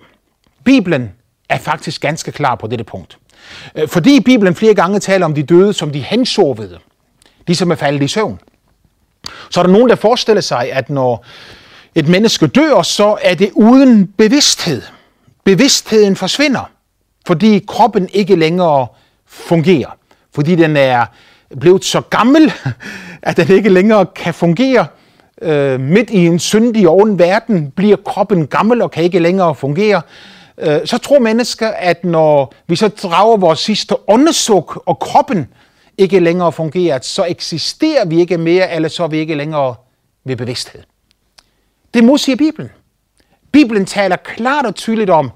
Bibelen 0.63 1.11
er 1.49 1.57
faktisk 1.57 2.01
ganske 2.01 2.31
klar 2.31 2.55
på 2.55 2.67
dette 2.67 2.83
punkt. 2.83 3.17
Fordi 3.87 4.19
Bibelen 4.19 4.55
flere 4.55 4.73
gange 4.73 4.99
taler 4.99 5.25
om 5.25 5.33
de 5.33 5.43
døde 5.43 5.73
som 5.73 5.91
de 5.91 5.99
hensovede, 5.99 6.79
de 7.47 7.55
som 7.55 7.71
er 7.71 7.75
faldet 7.75 8.03
i 8.03 8.07
søvn. 8.07 8.39
Så 9.49 9.59
er 9.59 9.63
der 9.63 9.71
nogen, 9.71 9.89
der 9.89 9.95
forestiller 9.95 10.41
sig, 10.41 10.71
at 10.71 10.89
når 10.89 11.25
et 11.95 12.07
menneske 12.07 12.47
dør, 12.47 12.81
så 12.81 13.17
er 13.21 13.35
det 13.35 13.51
uden 13.53 14.07
bevidsthed. 14.07 14.81
Bevidstheden 15.43 16.15
forsvinder, 16.15 16.69
fordi 17.27 17.65
kroppen 17.67 18.09
ikke 18.13 18.35
længere 18.35 18.87
fungerer. 19.27 19.97
Fordi 20.35 20.55
den 20.55 20.77
er 20.77 21.05
blevet 21.59 21.85
så 21.85 22.01
gammel, 22.01 22.53
at 23.21 23.37
den 23.37 23.51
ikke 23.51 23.69
længere 23.69 24.05
kan 24.05 24.33
fungere. 24.33 24.87
Øh, 25.41 25.79
midt 25.79 26.09
i 26.09 26.25
en 26.25 26.39
syndig 26.39 26.89
og 26.89 26.97
ond 26.97 27.17
verden 27.17 27.71
bliver 27.71 27.97
kroppen 28.05 28.47
gammel 28.47 28.81
og 28.81 28.91
kan 28.91 29.03
ikke 29.03 29.19
længere 29.19 29.55
fungere. 29.55 30.01
Øh, 30.57 30.79
så 30.85 30.97
tror 30.97 31.19
mennesker, 31.19 31.67
at 31.67 32.03
når 32.03 32.53
vi 32.67 32.75
så 32.75 32.87
drager 32.87 33.37
vores 33.37 33.59
sidste 33.59 33.95
åndesuk, 34.09 34.83
og 34.85 34.99
kroppen 34.99 35.47
ikke 35.97 36.19
længere 36.19 36.51
fungerer, 36.51 36.99
så 37.01 37.25
eksisterer 37.25 38.05
vi 38.05 38.19
ikke 38.19 38.37
mere, 38.37 38.71
eller 38.75 38.89
så 38.89 39.03
er 39.03 39.07
vi 39.07 39.17
ikke 39.17 39.35
længere 39.35 39.75
ved 40.23 40.35
bevidsthed. 40.35 40.81
Det 41.93 42.03
modsiger 42.03 42.35
Bibelen. 42.35 42.69
Bibelen 43.51 43.85
taler 43.85 44.15
klart 44.15 44.65
og 44.65 44.75
tydeligt 44.75 45.09
om, 45.09 45.31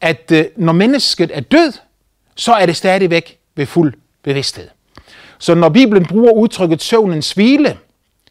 at 0.00 0.30
øh, 0.32 0.44
når 0.56 0.72
mennesket 0.72 1.30
er 1.34 1.40
død, 1.40 1.72
så 2.36 2.52
er 2.52 2.66
det 2.66 2.76
stadigvæk 2.76 3.38
ved 3.56 3.66
fuld 3.66 3.94
bevidsthed. 4.22 4.68
Så 5.38 5.54
når 5.54 5.68
Bibelen 5.68 6.06
bruger 6.06 6.32
udtrykket 6.32 6.82
søvnens 6.82 7.32
hvile, 7.32 7.78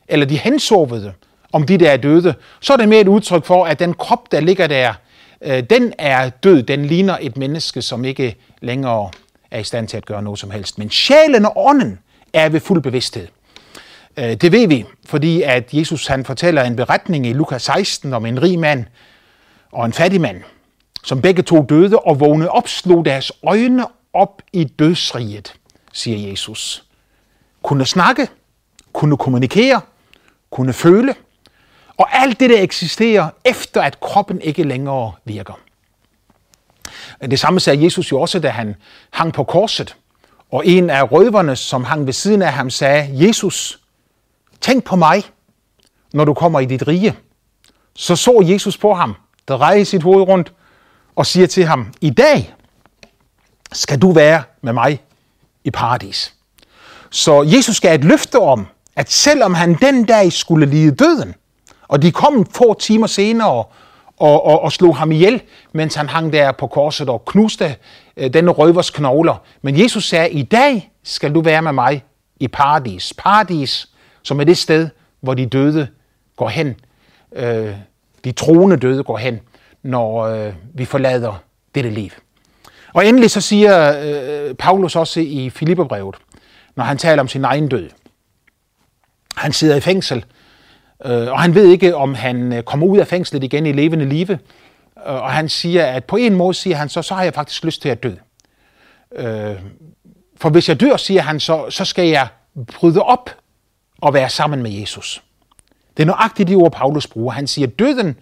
eller 0.07 0.25
de 0.25 0.37
hensovede, 0.37 1.13
om 1.51 1.63
de 1.63 1.77
der 1.77 1.91
er 1.91 1.97
døde, 1.97 2.33
så 2.59 2.73
er 2.73 2.77
det 2.77 2.89
mere 2.89 3.01
et 3.01 3.07
udtryk 3.07 3.45
for, 3.45 3.65
at 3.65 3.79
den 3.79 3.93
krop, 3.93 4.31
der 4.31 4.39
ligger 4.39 4.67
der, 4.67 4.93
øh, 5.41 5.63
den 5.69 5.93
er 5.97 6.29
død. 6.29 6.63
Den 6.63 6.85
ligner 6.85 7.17
et 7.21 7.37
menneske, 7.37 7.81
som 7.81 8.05
ikke 8.05 8.35
længere 8.61 9.09
er 9.51 9.59
i 9.59 9.63
stand 9.63 9.87
til 9.87 9.97
at 9.97 10.05
gøre 10.05 10.23
noget 10.23 10.39
som 10.39 10.51
helst. 10.51 10.77
Men 10.77 10.89
sjælen 10.89 11.45
og 11.45 11.53
ånden 11.55 11.99
er 12.33 12.49
ved 12.49 12.59
fuld 12.59 12.81
bevidsthed. 12.81 13.27
Øh, 14.17 14.33
det 14.33 14.51
ved 14.51 14.67
vi, 14.67 14.85
fordi 15.05 15.41
at 15.41 15.73
Jesus 15.73 16.07
han 16.07 16.25
fortæller 16.25 16.63
en 16.63 16.75
beretning 16.75 17.27
i 17.27 17.33
Lukas 17.33 17.61
16 17.61 18.13
om 18.13 18.25
en 18.25 18.41
rig 18.41 18.59
mand 18.59 18.85
og 19.71 19.85
en 19.85 19.93
fattig 19.93 20.21
mand, 20.21 20.41
som 21.03 21.21
begge 21.21 21.43
to 21.43 21.65
døde 21.69 21.99
og 21.99 22.19
vågnede 22.19 22.49
op, 22.49 22.67
slog 22.67 23.05
deres 23.05 23.31
øjne 23.43 23.85
op 24.13 24.41
i 24.53 24.63
dødsriget, 24.63 25.53
siger 25.93 26.29
Jesus. 26.29 26.83
Kunne 27.63 27.85
snakke, 27.85 28.27
kunne 28.93 29.17
kommunikere, 29.17 29.81
kunne 30.49 30.73
føle, 30.73 31.15
og 31.97 32.07
alt 32.11 32.39
det, 32.39 32.49
der 32.49 32.61
eksisterer, 32.61 33.29
efter 33.45 33.81
at 33.81 33.99
kroppen 33.99 34.41
ikke 34.41 34.63
længere 34.63 35.11
virker. 35.25 35.59
Det 37.21 37.39
samme 37.39 37.59
sagde 37.59 37.83
Jesus 37.83 38.11
jo 38.11 38.21
også, 38.21 38.39
da 38.39 38.49
han 38.49 38.75
hang 39.11 39.33
på 39.33 39.43
korset. 39.43 39.95
Og 40.51 40.65
en 40.65 40.89
af 40.89 41.11
røverne, 41.11 41.55
som 41.55 41.83
hang 41.83 42.05
ved 42.05 42.13
siden 42.13 42.41
af 42.41 42.53
ham, 42.53 42.69
sagde, 42.69 43.09
Jesus, 43.27 43.79
tænk 44.61 44.83
på 44.83 44.95
mig, 44.95 45.23
når 46.13 46.25
du 46.25 46.33
kommer 46.33 46.59
i 46.59 46.65
dit 46.65 46.87
rige. 46.87 47.15
Så 47.95 48.15
så 48.15 48.45
Jesus 48.47 48.77
på 48.77 48.93
ham, 48.93 49.15
der 49.47 49.83
sit 49.83 50.03
hoved 50.03 50.27
rundt 50.27 50.53
og 51.15 51.25
siger 51.25 51.47
til 51.47 51.65
ham, 51.65 51.93
i 52.01 52.09
dag 52.09 52.53
skal 53.71 53.99
du 53.99 54.11
være 54.11 54.43
med 54.61 54.73
mig 54.73 55.01
i 55.63 55.71
paradis. 55.71 56.33
Så 57.09 57.43
Jesus 57.43 57.79
gav 57.79 57.95
et 57.95 58.03
løfte 58.03 58.39
om, 58.39 58.67
at 58.95 59.11
selvom 59.11 59.53
han 59.53 59.73
den 59.73 60.05
dag 60.05 60.33
skulle 60.33 60.65
lide 60.65 60.95
døden, 60.95 61.35
og 61.87 62.01
de 62.01 62.11
kom 62.11 62.45
få 62.45 62.73
timer 62.73 63.07
senere 63.07 63.63
og, 64.21 64.45
og, 64.45 64.61
og 64.61 64.71
slog 64.71 64.97
ham 64.97 65.11
ihjel, 65.11 65.41
mens 65.73 65.95
han 65.95 66.09
hang 66.09 66.33
der 66.33 66.51
på 66.51 66.67
korset 66.67 67.09
og 67.09 67.25
knuste 67.25 67.75
øh, 68.17 68.33
denne 68.33 68.51
røvers 68.51 68.89
knogler. 68.89 69.35
Men 69.61 69.79
Jesus 69.79 70.07
sagde, 70.07 70.29
i 70.29 70.43
dag 70.43 70.91
skal 71.03 71.35
du 71.35 71.41
være 71.41 71.61
med 71.61 71.71
mig 71.71 72.03
i 72.39 72.47
paradis. 72.47 73.13
Paradis, 73.17 73.89
som 74.23 74.39
er 74.39 74.43
det 74.43 74.57
sted, 74.57 74.89
hvor 75.21 75.33
de 75.33 75.45
døde 75.45 75.87
går 76.37 76.49
hen. 76.49 76.75
Øh, 77.35 77.75
de 78.23 78.31
troende 78.31 78.77
døde 78.77 79.03
går 79.03 79.17
hen, 79.17 79.39
når 79.83 80.21
øh, 80.21 80.53
vi 80.73 80.85
forlader 80.85 81.43
dette 81.75 81.89
liv. 81.89 82.09
Og 82.93 83.07
endelig 83.07 83.31
så 83.31 83.41
siger 83.41 84.01
øh, 84.03 84.55
Paulus 84.55 84.95
også 84.95 85.19
i 85.19 85.49
Filipperbrevet, 85.49 86.15
når 86.75 86.83
han 86.83 86.97
taler 86.97 87.21
om 87.21 87.27
sin 87.27 87.45
egen 87.45 87.67
død. 87.67 87.89
Han 89.35 89.53
sidder 89.53 89.75
i 89.75 89.81
fængsel, 89.81 90.25
Øh, 91.05 91.31
og 91.31 91.41
han 91.41 91.55
ved 91.55 91.67
ikke, 91.67 91.95
om 91.95 92.13
han 92.13 92.53
øh, 92.53 92.63
kommer 92.63 92.87
ud 92.87 92.97
af 92.97 93.07
fængslet 93.07 93.43
igen 93.43 93.65
i 93.65 93.71
levende 93.71 94.05
live. 94.05 94.33
Øh, 95.07 95.13
og 95.13 95.31
han 95.31 95.49
siger, 95.49 95.85
at 95.85 96.05
på 96.05 96.15
en 96.15 96.35
måde 96.35 96.53
siger 96.53 96.75
han 96.75 96.89
så, 96.89 97.01
så 97.01 97.15
har 97.15 97.23
jeg 97.23 97.33
faktisk 97.33 97.63
lyst 97.63 97.81
til 97.81 97.89
at 97.89 98.03
dø. 98.03 98.11
Øh, 99.15 99.55
for 100.37 100.49
hvis 100.49 100.69
jeg 100.69 100.79
dør, 100.79 100.97
siger 100.97 101.21
han, 101.21 101.39
så, 101.39 101.69
så 101.69 101.85
skal 101.85 102.07
jeg 102.07 102.27
bryde 102.67 103.01
op 103.01 103.29
og 104.01 104.13
være 104.13 104.29
sammen 104.29 104.63
med 104.63 104.71
Jesus. 104.71 105.23
Det 105.97 106.03
er 106.03 106.07
nøjagtigt 106.07 106.49
de 106.49 106.55
ord, 106.55 106.71
Paulus 106.71 107.07
bruger. 107.07 107.31
Han 107.33 107.47
siger, 107.47 107.67
døden, 107.67 108.19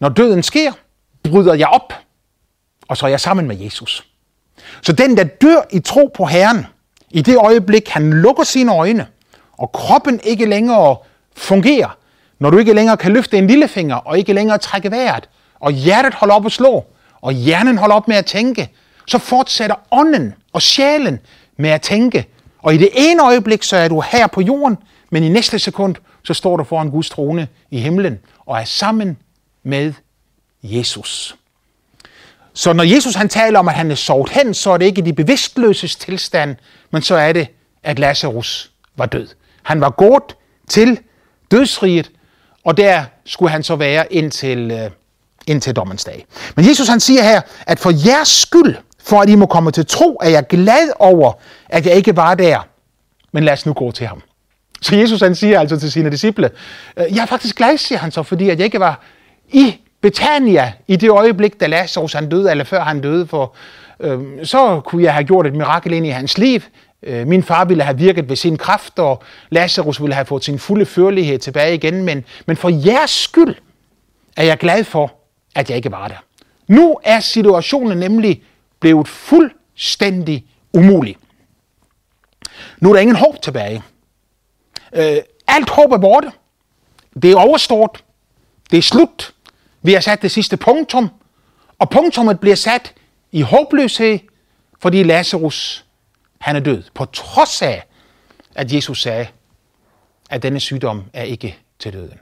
når 0.00 0.08
døden 0.08 0.42
sker, 0.42 0.72
bryder 1.30 1.54
jeg 1.54 1.68
op, 1.68 1.92
og 2.88 2.96
så 2.96 3.06
er 3.06 3.10
jeg 3.10 3.20
sammen 3.20 3.48
med 3.48 3.56
Jesus. 3.56 4.06
Så 4.82 4.92
den, 4.92 5.16
der 5.16 5.24
dør 5.24 5.60
i 5.72 5.80
tro 5.80 6.10
på 6.14 6.24
Herren, 6.24 6.66
i 7.10 7.22
det 7.22 7.36
øjeblik, 7.36 7.88
han 7.88 8.10
lukker 8.10 8.44
sine 8.44 8.72
øjne, 8.72 9.06
og 9.58 9.72
kroppen 9.72 10.20
ikke 10.24 10.46
længere 10.46 10.96
fungerer, 11.36 11.98
når 12.38 12.50
du 12.50 12.58
ikke 12.58 12.72
længere 12.72 12.96
kan 12.96 13.12
løfte 13.12 13.38
en 13.38 13.46
lillefinger, 13.46 13.96
og 13.96 14.18
ikke 14.18 14.32
længere 14.32 14.58
trække 14.58 14.90
vejret, 14.90 15.28
og 15.60 15.72
hjertet 15.72 16.14
holder 16.14 16.34
op 16.34 16.46
at 16.46 16.52
slå, 16.52 16.84
og 17.20 17.32
hjernen 17.32 17.78
holder 17.78 17.96
op 17.96 18.08
med 18.08 18.16
at 18.16 18.26
tænke, 18.26 18.70
så 19.06 19.18
fortsætter 19.18 19.76
ånden 19.90 20.34
og 20.52 20.62
sjælen 20.62 21.20
med 21.56 21.70
at 21.70 21.82
tænke. 21.82 22.26
Og 22.62 22.74
i 22.74 22.78
det 22.78 22.88
ene 22.94 23.22
øjeblik, 23.22 23.62
så 23.62 23.76
er 23.76 23.88
du 23.88 24.00
her 24.00 24.26
på 24.26 24.40
jorden, 24.40 24.76
men 25.10 25.22
i 25.24 25.28
næste 25.28 25.58
sekund, 25.58 25.94
så 26.24 26.34
står 26.34 26.56
du 26.56 26.64
foran 26.64 26.90
Guds 26.90 27.10
trone 27.10 27.48
i 27.70 27.78
himlen, 27.78 28.18
og 28.46 28.60
er 28.60 28.64
sammen 28.64 29.18
med 29.62 29.92
Jesus. 30.62 31.36
Så 32.52 32.72
når 32.72 32.84
Jesus 32.84 33.14
han 33.14 33.28
taler 33.28 33.58
om, 33.58 33.68
at 33.68 33.74
han 33.74 33.90
er 33.90 33.94
sovet 33.94 34.30
hen, 34.30 34.54
så 34.54 34.70
er 34.70 34.76
det 34.76 34.86
ikke 34.86 35.02
de 35.02 35.12
bevidstløses 35.12 35.96
tilstand, 35.96 36.56
men 36.90 37.02
så 37.02 37.14
er 37.14 37.32
det, 37.32 37.48
at 37.82 37.98
Lazarus 37.98 38.70
var 38.96 39.06
død. 39.06 39.28
Han 39.66 39.80
var 39.80 39.90
god 39.90 40.34
til 40.68 40.98
dødsriget, 41.50 42.10
og 42.64 42.76
der 42.76 43.04
skulle 43.24 43.50
han 43.50 43.62
så 43.62 43.76
være 43.76 44.12
indtil, 44.12 44.70
øh, 44.70 44.90
indtil 45.46 45.76
dommens 45.76 46.04
dag. 46.04 46.26
Men 46.56 46.68
Jesus 46.68 46.88
han 46.88 47.00
siger 47.00 47.22
her, 47.22 47.40
at 47.66 47.78
for 47.78 48.08
jeres 48.08 48.28
skyld, 48.28 48.76
for 49.04 49.20
at 49.20 49.28
I 49.28 49.34
må 49.34 49.46
komme 49.46 49.70
til 49.70 49.86
tro, 49.86 50.18
er 50.22 50.28
jeg 50.28 50.46
glad 50.46 50.92
over, 50.98 51.32
at 51.68 51.86
jeg 51.86 51.94
ikke 51.94 52.16
var 52.16 52.34
der. 52.34 52.66
Men 53.32 53.44
lad 53.44 53.52
os 53.52 53.66
nu 53.66 53.72
gå 53.72 53.90
til 53.90 54.06
ham. 54.06 54.22
Så 54.82 54.96
Jesus 54.96 55.20
han 55.20 55.34
siger 55.34 55.60
altså 55.60 55.80
til 55.80 55.92
sine 55.92 56.10
disciple, 56.10 56.50
øh, 56.96 57.16
jeg 57.16 57.22
er 57.22 57.26
faktisk 57.26 57.56
glad, 57.56 57.78
siger 57.78 57.98
han 57.98 58.10
så, 58.10 58.22
fordi 58.22 58.50
at 58.50 58.58
jeg 58.58 58.64
ikke 58.64 58.80
var 58.80 59.00
i 59.48 59.76
Betania 60.00 60.72
i 60.86 60.96
det 60.96 61.10
øjeblik, 61.10 61.60
da 61.60 61.66
Lazarus 61.66 62.12
han 62.12 62.28
døde, 62.28 62.50
eller 62.50 62.64
før 62.64 62.82
han 62.82 63.00
døde, 63.00 63.26
for 63.26 63.54
øh, 64.00 64.20
så 64.42 64.80
kunne 64.80 65.02
jeg 65.02 65.14
have 65.14 65.24
gjort 65.24 65.46
et 65.46 65.54
mirakel 65.54 65.92
ind 65.92 66.06
i 66.06 66.10
hans 66.10 66.38
liv. 66.38 66.60
Øh, 67.02 67.26
min 67.26 67.42
far 67.42 67.64
ville 67.64 67.82
have 67.82 67.98
virket 67.98 68.28
ved 68.28 68.36
sin 68.36 68.56
kraft, 68.58 68.98
og 68.98 69.22
Lazarus 69.50 70.00
ville 70.00 70.14
have 70.14 70.24
fået 70.24 70.44
sin 70.44 70.58
fulde 70.58 70.86
førlighed 70.86 71.38
tilbage 71.38 71.74
igen, 71.74 72.04
men, 72.04 72.24
men 72.46 72.56
for 72.56 72.68
jeres 72.86 73.10
skyld 73.10 73.54
er 74.36 74.44
jeg 74.44 74.58
glad 74.58 74.84
for, 74.84 75.14
at 75.54 75.70
jeg 75.70 75.76
ikke 75.76 75.90
var 75.90 76.08
der. 76.08 76.24
Nu 76.66 76.98
er 77.04 77.20
situationen 77.20 77.98
nemlig 77.98 78.42
blevet 78.80 79.08
fuldstændig 79.08 80.46
umulig. 80.72 81.16
Nu 82.80 82.88
er 82.88 82.92
der 82.94 83.00
ingen 83.00 83.16
håb 83.16 83.42
tilbage. 83.42 83.82
Øh, 84.92 85.16
alt 85.46 85.70
håb 85.70 85.92
er 85.92 85.98
borte. 85.98 86.32
Det 87.22 87.30
er 87.30 87.36
overstået. 87.36 88.04
Det 88.70 88.78
er 88.78 88.82
slut. 88.82 89.34
Vi 89.82 89.92
har 89.92 90.00
sat 90.00 90.22
det 90.22 90.30
sidste 90.30 90.56
punktum, 90.56 91.08
og 91.78 91.90
punktummet 91.90 92.40
bliver 92.40 92.56
sat 92.56 92.94
i 93.32 93.40
håbløshed, 93.40 94.18
fordi 94.78 95.02
Lazarus 95.02 95.85
han 96.46 96.56
er 96.56 96.60
død, 96.60 96.82
på 96.94 97.04
trods 97.04 97.62
af, 97.62 97.84
at 98.54 98.72
Jesus 98.72 99.02
sagde, 99.02 99.26
at 100.30 100.42
denne 100.42 100.60
sygdom 100.60 101.04
er 101.12 101.22
ikke 101.22 101.58
til 101.78 101.92
døden. 101.92 102.20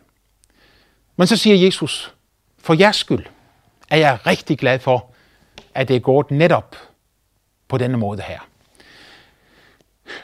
Men 1.16 1.26
så 1.26 1.36
siger 1.36 1.56
Jesus, 1.56 2.14
for 2.58 2.74
jeres 2.74 2.96
skyld 2.96 3.26
er 3.90 3.96
jeg 3.96 4.18
rigtig 4.26 4.58
glad 4.58 4.78
for, 4.78 5.10
at 5.74 5.88
det 5.88 5.96
er 5.96 6.00
gået 6.00 6.30
netop 6.30 6.76
på 7.68 7.78
denne 7.78 7.96
måde 7.96 8.22
her. 8.22 8.38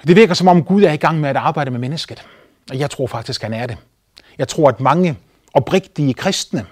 Det 0.06 0.16
virker 0.16 0.34
som 0.34 0.48
om 0.48 0.64
Gud 0.64 0.82
er 0.82 0.92
i 0.92 0.96
gang 0.96 1.20
med 1.20 1.28
at 1.28 1.36
arbejde 1.36 1.70
med 1.70 1.80
mennesket. 1.80 2.26
Og 2.70 2.78
jeg 2.78 2.90
tror 2.90 3.06
faktisk, 3.06 3.42
han 3.42 3.52
er 3.52 3.66
det. 3.66 3.76
Jeg 4.38 4.48
tror, 4.48 4.68
at 4.68 4.80
mange 4.80 5.18
oprigtige 5.54 6.14
kristne, 6.14 6.66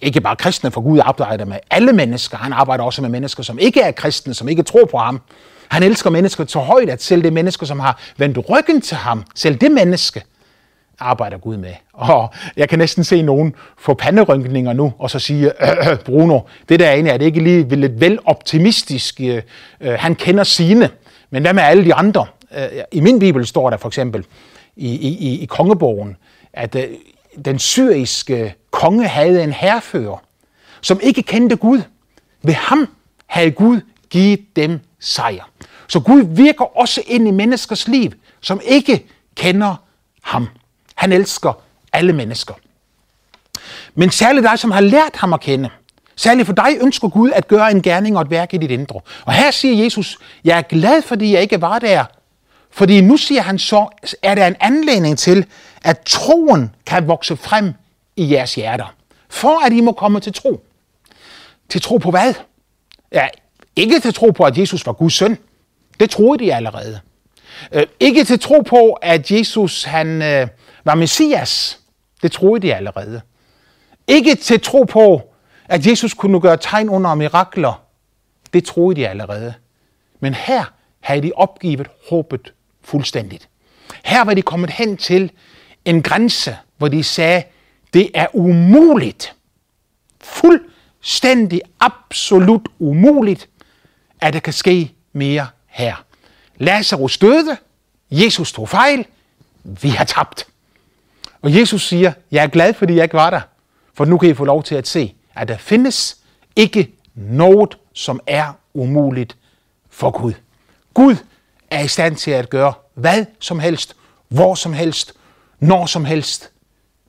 ikke 0.00 0.20
bare 0.20 0.36
kristne, 0.36 0.70
for 0.70 0.80
Gud 0.80 1.00
arbejder 1.02 1.44
med 1.44 1.56
alle 1.70 1.92
mennesker. 1.92 2.36
Han 2.36 2.52
arbejder 2.52 2.84
også 2.84 3.02
med 3.02 3.10
mennesker, 3.10 3.42
som 3.42 3.58
ikke 3.58 3.80
er 3.80 3.92
kristne, 3.92 4.34
som 4.34 4.48
ikke 4.48 4.62
tror 4.62 4.84
på 4.84 4.98
ham. 4.98 5.20
Han 5.68 5.82
elsker 5.82 6.10
mennesker 6.10 6.44
så 6.46 6.58
højt, 6.58 6.90
at 6.90 7.02
selv 7.02 7.22
det 7.22 7.32
mennesker, 7.32 7.66
som 7.66 7.80
har 7.80 8.00
vendt 8.16 8.38
ryggen 8.50 8.80
til 8.80 8.96
ham, 8.96 9.24
selv 9.34 9.56
det 9.56 9.72
menneske, 9.72 10.22
arbejder 10.98 11.38
Gud 11.38 11.56
med. 11.56 11.72
Og 11.92 12.30
jeg 12.56 12.68
kan 12.68 12.78
næsten 12.78 13.04
se 13.04 13.22
nogen 13.22 13.54
få 13.78 13.94
panderynkninger 13.94 14.72
nu, 14.72 14.92
og 14.98 15.10
så 15.10 15.18
sige, 15.18 15.46
øh, 15.62 15.90
øh, 15.90 15.98
Bruno, 15.98 16.40
det 16.68 16.80
der 16.80 16.92
ene 16.92 17.10
er 17.10 17.16
det 17.16 17.24
ikke 17.24 17.40
lige 17.40 17.76
lidt 17.76 18.00
vel 18.00 18.18
optimistisk. 18.24 19.20
Øh, 19.20 19.42
øh, 19.80 19.92
han 19.98 20.14
kender 20.14 20.44
sine, 20.44 20.90
men 21.30 21.42
hvad 21.42 21.52
med 21.52 21.62
alle 21.62 21.84
de 21.84 21.94
andre? 21.94 22.26
Øh, 22.56 22.82
I 22.92 23.00
min 23.00 23.18
bibel 23.18 23.46
står 23.46 23.70
der 23.70 23.76
for 23.76 23.88
eksempel 23.88 24.24
i, 24.76 24.94
i, 24.94 25.42
i 25.42 25.46
kongebogen, 25.46 26.16
at 26.52 26.74
øh, 26.74 26.84
den 27.44 27.58
syriske 27.58 28.54
konge 28.76 29.08
havde 29.08 29.44
en 29.44 29.52
herrefører, 29.52 30.22
som 30.80 31.00
ikke 31.02 31.22
kendte 31.22 31.56
Gud. 31.56 31.82
Ved 32.42 32.54
ham 32.54 32.88
havde 33.26 33.50
Gud 33.50 33.80
givet 34.10 34.56
dem 34.56 34.80
sejr. 35.00 35.50
Så 35.88 36.00
Gud 36.00 36.22
virker 36.36 36.78
også 36.78 37.02
ind 37.06 37.28
i 37.28 37.30
menneskers 37.30 37.88
liv, 37.88 38.10
som 38.40 38.60
ikke 38.64 39.06
kender 39.34 39.74
ham. 40.22 40.48
Han 40.94 41.12
elsker 41.12 41.52
alle 41.92 42.12
mennesker. 42.12 42.54
Men 43.94 44.10
særligt 44.10 44.44
dig, 44.44 44.58
som 44.58 44.70
har 44.70 44.80
lært 44.80 45.16
ham 45.16 45.32
at 45.32 45.40
kende. 45.40 45.70
Særligt 46.16 46.46
for 46.46 46.54
dig 46.54 46.76
ønsker 46.80 47.08
Gud 47.08 47.30
at 47.30 47.48
gøre 47.48 47.70
en 47.70 47.82
gerning 47.82 48.16
og 48.16 48.22
et 48.22 48.30
værk 48.30 48.54
i 48.54 48.56
dit 48.56 48.70
indre. 48.70 49.00
Og 49.24 49.32
her 49.32 49.50
siger 49.50 49.84
Jesus, 49.84 50.18
jeg 50.44 50.58
er 50.58 50.62
glad, 50.62 51.02
fordi 51.02 51.32
jeg 51.32 51.42
ikke 51.42 51.60
var 51.60 51.78
der. 51.78 52.04
Fordi 52.70 53.00
nu 53.00 53.16
siger 53.16 53.42
han 53.42 53.58
så, 53.58 53.88
er 54.22 54.34
der 54.34 54.46
en 54.46 54.56
anledning 54.60 55.18
til, 55.18 55.46
at 55.82 56.00
troen 56.00 56.74
kan 56.86 57.08
vokse 57.08 57.36
frem 57.36 57.74
i 58.16 58.32
jeres 58.32 58.54
hjerter. 58.54 58.94
For 59.28 59.66
at 59.66 59.72
I 59.72 59.80
må 59.80 59.92
komme 59.92 60.20
til 60.20 60.32
tro. 60.32 60.64
Til 61.68 61.82
tro 61.82 61.96
på 61.96 62.10
hvad? 62.10 62.34
Ja, 63.12 63.28
ikke 63.76 64.00
til 64.00 64.14
tro 64.14 64.30
på, 64.30 64.44
at 64.44 64.58
Jesus 64.58 64.86
var 64.86 64.92
Guds 64.92 65.14
søn. 65.14 65.38
Det 66.00 66.10
troede 66.10 66.44
de 66.44 66.54
allerede. 66.54 67.00
Øh, 67.72 67.86
ikke 68.00 68.24
til 68.24 68.40
tro 68.40 68.60
på, 68.60 68.92
at 68.92 69.30
Jesus 69.30 69.84
han 69.84 70.22
øh, 70.22 70.48
var 70.84 70.94
Messias. 70.94 71.80
Det 72.22 72.32
troede 72.32 72.62
de 72.62 72.74
allerede. 72.74 73.20
Ikke 74.06 74.34
til 74.34 74.60
tro 74.60 74.82
på, 74.82 75.22
at 75.64 75.86
Jesus 75.86 76.14
kunne 76.14 76.40
gøre 76.40 76.56
tegn 76.56 76.88
under 76.88 77.14
mirakler. 77.14 77.82
Det 78.52 78.64
troede 78.64 79.00
de 79.00 79.08
allerede. 79.08 79.54
Men 80.20 80.34
her 80.34 80.64
havde 81.00 81.22
de 81.22 81.32
opgivet 81.34 81.86
håbet 82.10 82.52
fuldstændigt. 82.82 83.48
Her 84.04 84.24
var 84.24 84.34
de 84.34 84.42
kommet 84.42 84.70
hen 84.70 84.96
til 84.96 85.30
en 85.84 86.02
grænse, 86.02 86.56
hvor 86.76 86.88
de 86.88 87.04
sagde, 87.04 87.42
det 87.94 88.10
er 88.14 88.26
umuligt. 88.32 89.34
Fuldstændig, 90.20 91.60
absolut 91.80 92.68
umuligt, 92.78 93.48
at 94.20 94.32
der 94.32 94.40
kan 94.40 94.52
ske 94.52 94.92
mere 95.12 95.46
her. 95.66 96.04
Lazarus 96.56 97.18
døde, 97.18 97.56
Jesus 98.10 98.52
tog 98.52 98.68
fejl, 98.68 99.06
vi 99.64 99.88
har 99.88 100.04
tabt. 100.04 100.46
Og 101.42 101.54
Jesus 101.54 101.88
siger, 101.88 102.12
jeg 102.30 102.44
er 102.44 102.48
glad, 102.48 102.74
fordi 102.74 102.94
jeg 102.94 103.02
ikke 103.02 103.14
var 103.14 103.30
der, 103.30 103.40
for 103.94 104.04
nu 104.04 104.18
kan 104.18 104.28
I 104.28 104.34
få 104.34 104.44
lov 104.44 104.62
til 104.62 104.74
at 104.74 104.88
se, 104.88 105.14
at 105.34 105.48
der 105.48 105.56
findes 105.56 106.16
ikke 106.56 106.94
noget, 107.14 107.78
som 107.92 108.20
er 108.26 108.52
umuligt 108.74 109.36
for 109.90 110.10
Gud. 110.10 110.32
Gud 110.94 111.16
er 111.70 111.80
i 111.80 111.88
stand 111.88 112.16
til 112.16 112.30
at 112.30 112.50
gøre 112.50 112.72
hvad 112.94 113.26
som 113.40 113.58
helst, 113.58 113.96
hvor 114.28 114.54
som 114.54 114.72
helst, 114.72 115.12
når 115.60 115.86
som 115.86 116.04
helst, 116.04 116.50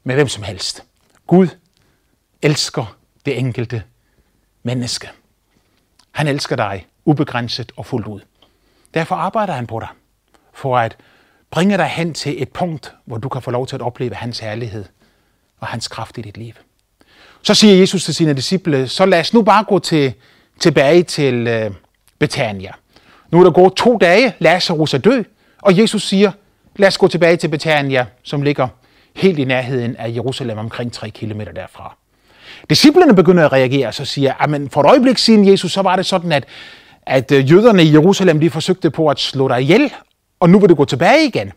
med 0.08 0.16
hvem 0.16 0.28
som 0.28 0.44
helst. 0.44 0.84
Gud 1.28 1.48
elsker 2.42 2.98
det 3.26 3.40
enkelte 3.40 3.84
menneske. 4.64 5.10
Han 6.12 6.28
elsker 6.28 6.56
dig 6.56 6.86
ubegrænset 7.06 7.72
og 7.78 7.86
fuldt 7.86 8.08
ud. 8.08 8.20
Derfor 8.94 9.16
arbejder 9.16 9.54
han 9.54 9.68
på 9.68 9.80
dig, 9.80 9.88
for 10.54 10.78
at 10.78 10.98
bringe 11.52 11.78
dig 11.78 11.86
hen 11.86 12.14
til 12.14 12.42
et 12.42 12.50
punkt, 12.50 12.94
hvor 13.06 13.18
du 13.18 13.30
kan 13.30 13.42
få 13.42 13.52
lov 13.52 13.68
til 13.68 13.76
at 13.76 13.82
opleve 13.82 14.16
hans 14.16 14.40
herlighed 14.40 14.86
og 15.60 15.68
hans 15.68 15.88
kraft 15.88 16.18
i 16.18 16.22
dit 16.22 16.38
liv. 16.38 16.54
Så 17.42 17.54
siger 17.54 17.76
Jesus 17.76 18.06
til 18.06 18.16
sine 18.16 18.34
disciple, 18.34 18.88
så 18.88 19.06
lad 19.06 19.20
os 19.20 19.34
nu 19.34 19.42
bare 19.42 19.64
gå 19.64 19.80
til, 19.80 20.14
tilbage 20.60 21.04
til 21.04 21.48
øh, 21.48 21.72
Betania. 22.20 22.72
Nu 23.32 23.40
er 23.40 23.44
der 23.44 23.52
gået 23.52 23.74
to 23.74 23.98
dage, 23.98 24.36
Lazarus 24.40 24.94
er 24.94 24.98
død, 24.98 25.24
og 25.62 25.78
Jesus 25.78 26.08
siger, 26.08 26.32
lad 26.76 26.88
os 26.88 26.98
gå 26.98 27.08
tilbage 27.08 27.38
til 27.38 27.48
Betania, 27.48 28.06
som 28.24 28.42
ligger 28.42 28.68
helt 29.18 29.40
i 29.40 29.44
nærheden 29.44 29.96
af 29.96 30.12
Jerusalem, 30.16 30.58
omkring 30.58 30.94
3 30.94 31.10
km 31.10 31.42
derfra. 31.56 31.96
Disciplerne 32.70 33.16
begynder 33.16 33.46
at 33.46 33.52
reagere, 33.52 33.94
så 33.94 34.06
siger, 34.06 34.34
at 34.34 34.72
for 34.72 34.82
et 34.82 34.88
øjeblik 34.88 35.18
siden 35.18 35.48
Jesus, 35.48 35.72
så 35.72 35.82
var 35.82 35.96
det 35.96 36.06
sådan, 36.06 36.32
at, 36.32 36.46
at 37.06 37.32
øh, 37.32 37.52
jøderne 37.52 37.84
i 37.84 37.94
Jerusalem, 37.94 38.40
de 38.40 38.50
forsøgte 38.50 38.92
på 38.92 39.08
at 39.08 39.20
slå 39.20 39.48
dig 39.48 39.62
ihjel, 39.62 39.94
og 40.40 40.50
nu 40.50 40.60
vil 40.60 40.70
det 40.70 40.78
gå 40.78 40.86
tilbage 40.86 41.28
igen. 41.28 41.52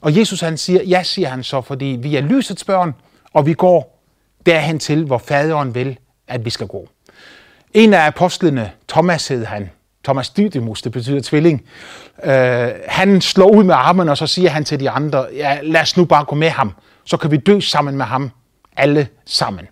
Og 0.00 0.16
Jesus 0.18 0.40
han 0.40 0.56
siger, 0.56 0.82
ja, 0.82 1.02
siger 1.02 1.28
han 1.28 1.42
så, 1.42 1.60
fordi 1.60 1.98
vi 2.00 2.16
er 2.16 2.20
lysets 2.20 2.64
børn, 2.64 2.94
og 3.32 3.46
vi 3.46 3.54
går 3.54 4.02
derhen 4.46 4.78
til, 4.78 5.04
hvor 5.04 5.18
faderen 5.18 5.74
vil, 5.74 5.98
at 6.28 6.44
vi 6.44 6.50
skal 6.50 6.66
gå. 6.66 6.88
En 7.74 7.94
af 7.94 8.06
apostlene, 8.06 8.70
Thomas 8.88 9.28
hed 9.28 9.44
han, 9.44 9.70
Thomas 10.06 10.30
Didymus, 10.30 10.82
det 10.82 10.92
betyder 10.92 11.20
tvilling, 11.20 11.62
øh, 12.24 12.68
han 12.88 13.20
slår 13.20 13.50
ud 13.50 13.64
med 13.64 13.74
armen, 13.74 14.08
og 14.08 14.16
så 14.16 14.26
siger 14.26 14.50
han 14.50 14.64
til 14.64 14.80
de 14.80 14.90
andre, 14.90 15.26
ja, 15.32 15.58
lad 15.62 15.80
os 15.80 15.96
nu 15.96 16.04
bare 16.04 16.24
gå 16.24 16.36
med 16.36 16.50
ham, 16.50 16.72
så 17.04 17.16
kan 17.16 17.30
vi 17.30 17.36
dø 17.36 17.60
sammen 17.60 17.96
med 17.96 18.04
ham, 18.04 18.30
alle 18.76 19.08
sammen. 19.24 19.66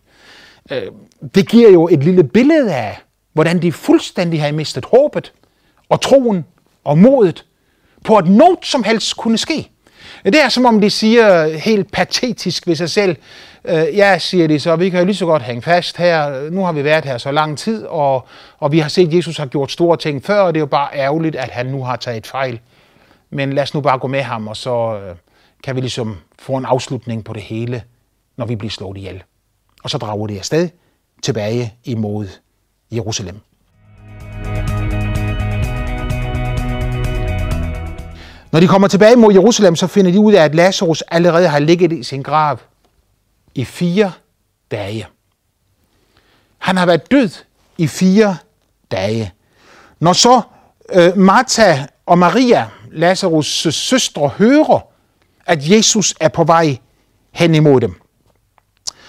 Øh, 0.70 0.82
det 1.34 1.48
giver 1.48 1.70
jo 1.70 1.88
et 1.88 2.04
lille 2.04 2.24
billede 2.24 2.74
af, 2.74 2.98
hvordan 3.32 3.62
de 3.62 3.72
fuldstændig 3.72 4.42
har 4.42 4.52
mistet 4.52 4.84
håbet, 4.84 5.32
og 5.88 6.00
troen, 6.00 6.44
og 6.84 6.98
modet, 6.98 7.44
på 8.04 8.16
at 8.16 8.28
noget 8.28 8.58
som 8.62 8.82
helst 8.82 9.16
kunne 9.16 9.38
ske. 9.38 9.70
Det 10.24 10.42
er 10.44 10.48
som 10.48 10.66
om 10.66 10.80
de 10.80 10.90
siger 10.90 11.58
helt 11.58 11.92
patetisk 11.92 12.66
ved 12.66 12.74
sig 12.74 12.90
selv, 12.90 13.16
øh, 13.64 13.96
ja, 13.96 14.18
siger 14.18 14.48
de 14.48 14.60
så, 14.60 14.76
vi 14.76 14.90
kan 14.90 14.98
jo 14.98 15.06
lige 15.06 15.16
så 15.16 15.26
godt 15.26 15.42
hænge 15.42 15.62
fast 15.62 15.96
her, 15.96 16.50
nu 16.50 16.64
har 16.64 16.72
vi 16.72 16.84
været 16.84 17.04
her 17.04 17.18
så 17.18 17.32
lang 17.32 17.58
tid, 17.58 17.84
og, 17.84 18.26
og 18.58 18.72
vi 18.72 18.78
har 18.78 18.88
set, 18.88 19.06
at 19.06 19.14
Jesus 19.14 19.36
har 19.36 19.46
gjort 19.46 19.70
store 19.70 19.96
ting 19.96 20.24
før, 20.24 20.40
og 20.40 20.54
det 20.54 20.58
er 20.58 20.62
jo 20.62 20.66
bare 20.66 20.88
ærgerligt, 20.94 21.36
at 21.36 21.48
han 21.48 21.66
nu 21.66 21.84
har 21.84 21.96
taget 21.96 22.26
fejl. 22.26 22.60
Men 23.30 23.52
lad 23.52 23.62
os 23.62 23.74
nu 23.74 23.80
bare 23.80 23.98
gå 23.98 24.08
med 24.08 24.22
ham, 24.22 24.48
og 24.48 24.56
så 24.56 25.00
øh, 25.00 25.16
kan 25.64 25.76
vi 25.76 25.80
ligesom 25.80 26.16
få 26.38 26.52
en 26.52 26.64
afslutning 26.64 27.24
på 27.24 27.32
det 27.32 27.42
hele, 27.42 27.82
når 28.36 28.46
vi 28.46 28.56
bliver 28.56 28.70
slået 28.70 28.96
ihjel. 28.96 29.22
Og 29.84 29.90
så 29.90 29.98
drager 29.98 30.26
de 30.26 30.38
afsted 30.38 30.68
tilbage 31.22 31.74
imod 31.84 32.28
Jerusalem. 32.92 33.40
Når 38.54 38.60
de 38.60 38.68
kommer 38.68 38.88
tilbage 38.88 39.16
mod 39.16 39.32
Jerusalem, 39.32 39.76
så 39.76 39.86
finder 39.86 40.12
de 40.12 40.20
ud 40.20 40.32
af, 40.32 40.44
at 40.44 40.54
Lazarus 40.54 41.02
allerede 41.02 41.48
har 41.48 41.58
ligget 41.58 41.92
i 41.92 42.02
sin 42.02 42.22
grav 42.22 42.60
i 43.54 43.64
fire 43.64 44.12
dage. 44.70 45.06
Han 46.58 46.76
har 46.76 46.86
været 46.86 47.10
død 47.10 47.30
i 47.78 47.86
fire 47.86 48.36
dage. 48.90 49.32
Når 50.00 50.12
så 50.12 50.40
øh, 50.92 51.16
Martha 51.16 51.86
og 52.06 52.18
Maria, 52.18 52.68
Lazarus' 52.92 53.70
søstre, 53.70 54.28
hører, 54.28 54.86
at 55.46 55.70
Jesus 55.70 56.14
er 56.20 56.28
på 56.28 56.44
vej 56.44 56.78
hen 57.32 57.54
imod 57.54 57.80
dem, 57.80 58.00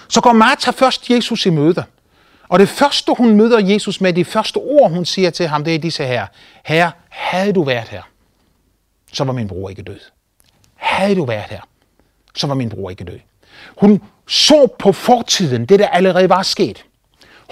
så 0.08 0.20
går 0.20 0.32
Martha 0.32 0.70
først 0.70 1.10
Jesus 1.10 1.46
i 1.46 1.50
møde. 1.50 1.84
Og 2.48 2.58
det 2.58 2.68
første, 2.68 3.12
hun 3.18 3.36
møder 3.36 3.58
Jesus 3.58 4.00
med, 4.00 4.12
de 4.12 4.24
første 4.24 4.56
ord, 4.56 4.90
hun 4.90 5.04
siger 5.04 5.30
til 5.30 5.48
ham, 5.48 5.64
det 5.64 5.74
er 5.74 5.78
disse 5.78 6.04
her. 6.04 6.26
Herre, 6.64 6.92
havde 7.08 7.52
du 7.52 7.62
været 7.62 7.88
her, 7.88 8.02
så 9.12 9.24
var 9.24 9.32
min 9.32 9.48
bror 9.48 9.68
ikke 9.70 9.82
død. 9.82 10.00
Havde 10.74 11.14
du 11.14 11.24
været 11.24 11.50
her, 11.50 11.60
så 12.34 12.46
var 12.46 12.54
min 12.54 12.68
bror 12.68 12.90
ikke 12.90 13.04
død. 13.04 13.18
Hun 13.76 14.02
så 14.26 14.66
på 14.78 14.92
fortiden, 14.92 15.66
det 15.66 15.78
der 15.78 15.88
allerede 15.88 16.28
var 16.28 16.42
sket. 16.42 16.84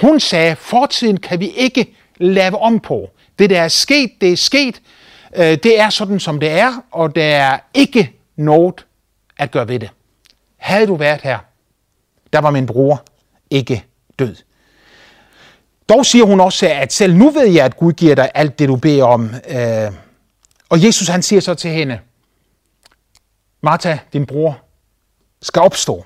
Hun 0.01 0.21
sagde, 0.21 0.57
fortiden 0.57 1.17
kan 1.17 1.40
vi 1.40 1.49
ikke 1.49 1.95
lave 2.17 2.59
om 2.59 2.81
på. 2.81 3.11
Det 3.38 3.51
der 3.51 3.61
er 3.61 3.69
sket, 3.69 4.11
det 4.21 4.33
er 4.33 4.37
sket. 4.37 4.81
Øh, 5.37 5.59
det 5.62 5.81
er 5.81 5.90
sådan, 5.90 6.21
som 6.21 6.40
det 6.40 6.51
er, 6.51 6.83
og 6.90 7.14
der 7.14 7.25
er 7.25 7.59
ikke 7.75 8.12
noget 8.37 8.87
at 9.38 9.51
gøre 9.51 9.69
ved 9.69 9.81
det. 9.81 9.90
Havde 10.57 10.87
du 10.87 10.95
været 10.95 11.21
her, 11.21 11.38
der 12.33 12.38
var 12.38 12.51
min 12.51 12.67
bror 12.67 13.03
ikke 13.51 13.85
død. 14.19 14.37
Dog 15.88 16.07
siger 16.07 16.25
hun 16.25 16.40
også, 16.40 16.69
at 16.69 16.93
selv 16.93 17.14
nu 17.14 17.31
ved 17.31 17.47
jeg, 17.47 17.64
at 17.64 17.77
Gud 17.77 17.93
giver 17.93 18.14
dig 18.14 18.31
alt 18.35 18.59
det, 18.59 18.69
du 18.69 18.77
beder 18.77 19.05
om. 19.05 19.35
Øh, 19.49 19.93
og 20.75 20.85
Jesus 20.85 21.09
han 21.09 21.23
siger 21.23 21.41
så 21.41 21.55
til 21.55 21.71
hende, 21.71 22.01
Martha, 23.63 23.99
din 24.13 24.27
bror, 24.27 24.61
skal 25.43 25.63
opstå. 25.63 26.05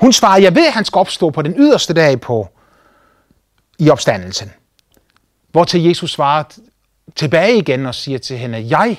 Hun 0.00 0.12
svarer, 0.12 0.40
jeg 0.40 0.54
ved, 0.54 0.66
at 0.66 0.72
han 0.72 0.84
skal 0.84 0.98
opstå 0.98 1.30
på 1.30 1.42
den 1.42 1.54
yderste 1.58 1.94
dag 1.94 2.20
på 2.20 2.48
i 3.78 3.90
opstandelsen. 3.90 4.50
Hvor 5.50 5.64
til 5.64 5.82
Jesus 5.82 6.10
svarer 6.10 6.44
tilbage 7.16 7.58
igen 7.58 7.86
og 7.86 7.94
siger 7.94 8.18
til 8.18 8.38
hende, 8.38 8.78
jeg 8.78 8.96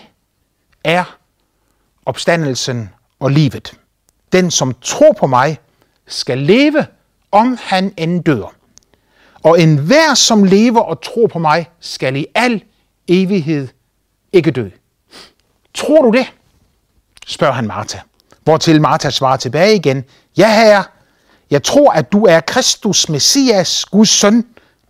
er 0.83 1.17
opstandelsen 2.05 2.89
og 3.19 3.31
livet. 3.31 3.73
Den, 4.31 4.51
som 4.51 4.75
tror 4.81 5.13
på 5.13 5.27
mig, 5.27 5.59
skal 6.07 6.37
leve, 6.37 6.85
om 7.31 7.57
han 7.61 7.93
end 7.97 8.23
dør. 8.23 8.55
Og 9.43 9.61
enhver, 9.61 10.13
som 10.13 10.43
lever 10.43 10.81
og 10.81 11.01
tror 11.01 11.27
på 11.27 11.39
mig, 11.39 11.69
skal 11.79 12.15
i 12.15 12.25
al 12.35 12.63
evighed 13.07 13.67
ikke 14.33 14.51
dø. 14.51 14.69
Tror 15.73 16.01
du 16.01 16.17
det? 16.17 16.27
spørger 17.27 17.53
han 17.53 17.67
Martha. 17.67 17.99
Hvortil 18.43 18.81
Martha 18.81 19.09
svarer 19.09 19.37
tilbage 19.37 19.75
igen, 19.75 20.03
ja 20.37 20.53
herre, 20.53 20.83
jeg 21.51 21.63
tror, 21.63 21.91
at 21.91 22.11
du 22.11 22.25
er 22.25 22.39
Kristus, 22.39 23.09
Messias, 23.09 23.85
Guds 23.85 24.09
søn, 24.09 24.45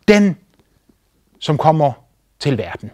den, 0.07 0.37
som 1.39 1.57
kommer 1.57 1.91
til 2.39 2.57
verden. 2.57 2.91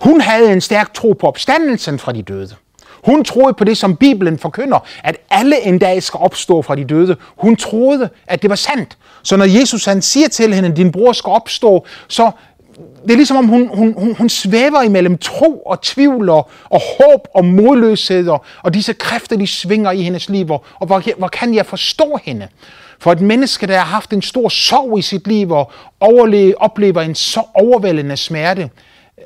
Hun 0.00 0.20
havde 0.20 0.52
en 0.52 0.60
stærk 0.60 0.94
tro 0.94 1.12
på 1.12 1.26
opstandelsen 1.26 1.98
fra 1.98 2.12
de 2.12 2.22
døde. 2.22 2.56
Hun 3.04 3.24
troede 3.24 3.54
på 3.54 3.64
det, 3.64 3.78
som 3.78 3.96
Bibelen 3.96 4.38
forkynder, 4.38 4.78
at 5.04 5.16
alle 5.30 5.66
en 5.66 5.78
dag 5.78 6.02
skal 6.02 6.18
opstå 6.18 6.62
fra 6.62 6.74
de 6.74 6.84
døde. 6.84 7.16
Hun 7.36 7.56
troede, 7.56 8.08
at 8.26 8.42
det 8.42 8.50
var 8.50 8.56
sandt. 8.56 8.98
Så 9.22 9.36
når 9.36 9.44
Jesus 9.44 9.84
han 9.84 10.02
siger 10.02 10.28
til 10.28 10.54
hende, 10.54 10.76
din 10.76 10.92
bror 10.92 11.12
skal 11.12 11.30
opstå, 11.30 11.86
så 12.08 12.30
det 13.02 13.12
er 13.12 13.16
ligesom 13.16 13.36
om 13.36 13.46
hun, 13.46 13.70
hun, 13.74 13.94
hun, 13.98 14.14
hun 14.14 14.28
svæver 14.28 14.82
imellem 14.82 15.18
tro 15.18 15.58
og 15.58 15.82
tvivl 15.82 16.28
og, 16.28 16.50
og 16.64 16.80
håb 16.80 17.28
og 17.34 17.44
modløshed 17.44 18.28
og, 18.28 18.44
og 18.62 18.74
disse 18.74 18.92
kræfter, 18.92 19.36
de 19.36 19.46
svinger 19.46 19.90
i 19.90 20.02
hendes 20.02 20.28
liv. 20.28 20.50
Og, 20.50 20.64
og 20.74 20.86
hvor, 20.86 21.18
hvor 21.18 21.28
kan 21.28 21.54
jeg 21.54 21.66
forstå 21.66 22.18
hende? 22.24 22.48
For 22.98 23.12
et 23.12 23.20
menneske, 23.20 23.66
der 23.66 23.78
har 23.78 23.84
haft 23.84 24.12
en 24.12 24.22
stor 24.22 24.48
sorg 24.48 24.98
i 24.98 25.02
sit 25.02 25.26
liv 25.26 25.50
og 25.50 25.72
overleve, 26.00 26.60
oplever 26.60 27.00
en 27.00 27.14
så 27.14 27.42
overvældende 27.54 28.16
smerte, 28.16 28.70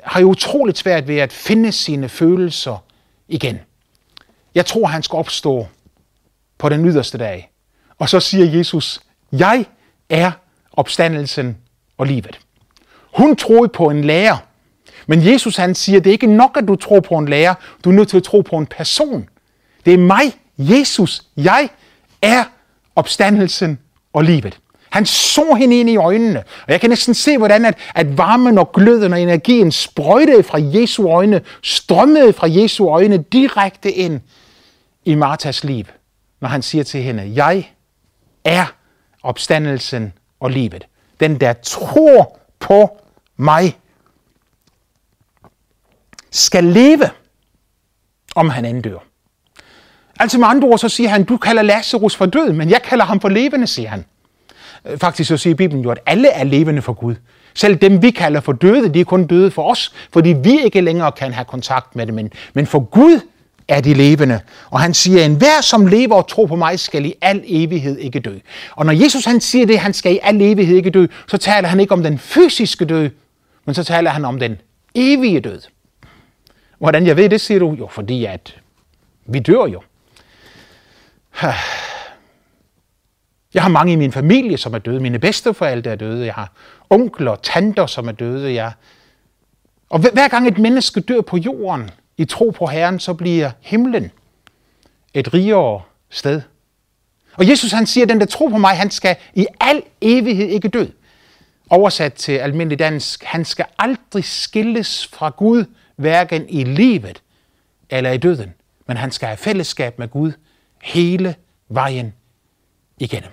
har 0.03 0.19
jo 0.19 0.27
utroligt 0.27 0.77
svært 0.77 1.07
ved 1.07 1.17
at 1.17 1.33
finde 1.33 1.71
sine 1.71 2.09
følelser 2.09 2.83
igen. 3.27 3.59
Jeg 4.55 4.65
tror, 4.65 4.85
han 4.85 5.03
skal 5.03 5.17
opstå 5.17 5.67
på 6.57 6.69
den 6.69 6.85
yderste 6.85 7.17
dag. 7.17 7.51
Og 7.99 8.09
så 8.09 8.19
siger 8.19 8.57
Jesus, 8.57 9.01
jeg 9.31 9.65
er 10.09 10.31
opstandelsen 10.73 11.57
og 11.97 12.05
livet. 12.05 12.39
Hun 13.17 13.35
troede 13.35 13.69
på 13.69 13.89
en 13.89 14.03
lærer. 14.03 14.37
Men 15.07 15.27
Jesus 15.27 15.55
han 15.55 15.75
siger, 15.75 15.99
det 15.99 16.09
er 16.09 16.13
ikke 16.13 16.27
nok, 16.27 16.57
at 16.57 16.67
du 16.67 16.75
tror 16.75 16.99
på 16.99 17.15
en 17.15 17.27
lærer. 17.27 17.53
Du 17.83 17.89
er 17.89 17.93
nødt 17.93 18.09
til 18.09 18.17
at 18.17 18.23
tro 18.23 18.41
på 18.41 18.57
en 18.57 18.65
person. 18.65 19.29
Det 19.85 19.93
er 19.93 19.97
mig, 19.97 20.33
Jesus. 20.57 21.21
Jeg 21.37 21.69
er 22.21 22.43
opstandelsen 22.95 23.79
og 24.13 24.23
livet. 24.23 24.59
Han 24.89 25.05
så 25.05 25.53
hende 25.53 25.79
ind 25.79 25.89
i 25.89 25.97
øjnene, 25.97 26.39
og 26.39 26.71
jeg 26.71 26.81
kan 26.81 26.89
næsten 26.89 27.13
se, 27.13 27.37
hvordan 27.37 27.65
at, 27.65 27.77
at 27.95 28.17
varmen 28.17 28.57
og 28.57 28.71
gløden 28.71 29.13
og 29.13 29.21
energien 29.21 29.71
sprøjtede 29.71 30.43
fra 30.43 30.57
Jesu 30.61 31.09
øjne, 31.09 31.41
strømmede 31.63 32.33
fra 32.33 32.47
Jesu 32.49 32.89
øjne 32.89 33.17
direkte 33.17 33.91
ind 33.91 34.21
i 35.05 35.15
Martas 35.15 35.63
liv, 35.63 35.85
når 36.41 36.47
han 36.47 36.61
siger 36.61 36.83
til 36.83 37.01
hende, 37.01 37.31
jeg 37.35 37.69
er 38.43 38.65
opstandelsen 39.23 40.13
og 40.39 40.49
livet. 40.49 40.87
Den, 41.19 41.39
der 41.39 41.53
tror 41.53 42.39
på 42.59 42.97
mig, 43.37 43.77
skal 46.31 46.63
leve, 46.63 47.09
om 48.35 48.49
han 48.49 48.65
end 48.65 48.83
dør. 48.83 48.97
Altså 50.19 50.37
med 50.37 50.47
andre 50.47 50.67
ord, 50.67 50.77
så 50.77 50.89
siger 50.89 51.09
han, 51.09 51.23
du 51.23 51.37
kalder 51.37 51.61
Lazarus 51.61 52.15
for 52.15 52.25
død, 52.25 52.53
men 52.53 52.69
jeg 52.69 52.81
kalder 52.81 53.05
ham 53.05 53.19
for 53.19 53.29
levende, 53.29 53.67
siger 53.67 53.89
han. 53.89 54.05
Øh, 54.85 54.97
faktisk 54.97 55.27
så 55.27 55.37
siger 55.37 55.55
Bibelen 55.55 55.83
jo, 55.83 55.91
at 55.91 55.99
alle 56.05 56.29
er 56.29 56.43
levende 56.43 56.81
for 56.81 56.93
Gud. 56.93 57.15
Selv 57.53 57.75
dem, 57.75 58.01
vi 58.01 58.11
kalder 58.11 58.39
for 58.39 58.51
døde, 58.51 58.89
de 58.89 58.99
er 58.99 59.05
kun 59.05 59.27
døde 59.27 59.51
for 59.51 59.71
os, 59.71 59.93
fordi 60.13 60.35
vi 60.43 60.61
ikke 60.63 60.81
længere 60.81 61.11
kan 61.11 61.33
have 61.33 61.45
kontakt 61.45 61.95
med 61.95 62.07
dem. 62.07 62.15
Men, 62.15 62.31
men 62.53 62.67
for 62.67 62.79
Gud 62.79 63.19
er 63.67 63.81
de 63.81 63.93
levende. 63.93 64.39
Og 64.69 64.79
han 64.79 64.93
siger, 64.93 65.25
en 65.25 65.35
hver 65.35 65.61
som 65.61 65.85
lever 65.87 66.15
og 66.15 66.27
tror 66.27 66.45
på 66.45 66.55
mig, 66.55 66.79
skal 66.79 67.05
i 67.05 67.13
al 67.21 67.43
evighed 67.45 67.97
ikke 67.97 68.19
dø. 68.19 68.37
Og 68.71 68.85
når 68.85 68.93
Jesus 68.93 69.25
han 69.25 69.41
siger 69.41 69.65
det, 69.65 69.79
han 69.79 69.93
skal 69.93 70.13
i 70.13 70.19
al 70.23 70.41
evighed 70.41 70.75
ikke 70.75 70.89
dø, 70.89 71.05
så 71.27 71.37
taler 71.37 71.67
han 71.67 71.79
ikke 71.79 71.93
om 71.93 72.03
den 72.03 72.19
fysiske 72.19 72.85
død, 72.85 73.09
men 73.65 73.75
så 73.75 73.83
taler 73.83 74.11
han 74.11 74.25
om 74.25 74.39
den 74.39 74.61
evige 74.95 75.39
død. 75.39 75.61
Hvordan 76.77 77.07
jeg 77.07 77.17
ved 77.17 77.29
det, 77.29 77.41
siger 77.41 77.59
du? 77.59 77.71
Jo, 77.79 77.87
fordi 77.87 78.25
at 78.25 78.59
vi 79.25 79.39
dør 79.39 79.65
jo. 79.65 79.81
Jeg 83.53 83.63
har 83.63 83.69
mange 83.69 83.93
i 83.93 83.95
min 83.95 84.11
familie, 84.11 84.57
som 84.57 84.73
er 84.73 84.77
døde. 84.77 84.99
Mine 84.99 85.19
bedsteforældre 85.19 85.91
er 85.91 85.95
døde. 85.95 86.25
Jeg 86.25 86.33
har 86.33 86.51
onkler 86.89 87.31
og 87.31 87.41
tanter, 87.41 87.85
som 87.85 88.07
er 88.07 88.11
døde. 88.11 88.53
Jeg... 88.53 88.71
Og 89.89 89.99
hver 89.99 90.27
gang 90.27 90.47
et 90.47 90.57
menneske 90.57 90.99
dør 90.99 91.21
på 91.21 91.37
jorden 91.37 91.89
i 92.17 92.25
tro 92.25 92.49
på 92.49 92.65
Herren, 92.65 92.99
så 92.99 93.13
bliver 93.13 93.51
himlen 93.61 94.11
et 95.13 95.33
rigere 95.33 95.81
sted. 96.09 96.41
Og 97.33 97.49
Jesus 97.49 97.71
han 97.71 97.85
siger, 97.85 98.05
at 98.05 98.09
den 98.09 98.19
der 98.19 98.25
tror 98.25 98.49
på 98.49 98.57
mig, 98.57 98.77
han 98.77 98.91
skal 98.91 99.15
i 99.33 99.47
al 99.59 99.83
evighed 100.01 100.47
ikke 100.47 100.67
dø. 100.67 100.85
Oversat 101.69 102.13
til 102.13 102.31
almindelig 102.31 102.79
dansk, 102.79 103.23
han 103.23 103.45
skal 103.45 103.65
aldrig 103.77 104.23
skilles 104.23 105.07
fra 105.07 105.29
Gud, 105.29 105.65
hverken 105.95 106.49
i 106.49 106.63
livet 106.63 107.21
eller 107.89 108.11
i 108.11 108.17
døden. 108.17 108.53
Men 108.87 108.97
han 108.97 109.11
skal 109.11 109.27
have 109.27 109.37
fællesskab 109.37 109.99
med 109.99 110.07
Gud 110.07 110.31
hele 110.81 111.35
vejen 111.69 112.13
igennem. 112.97 113.31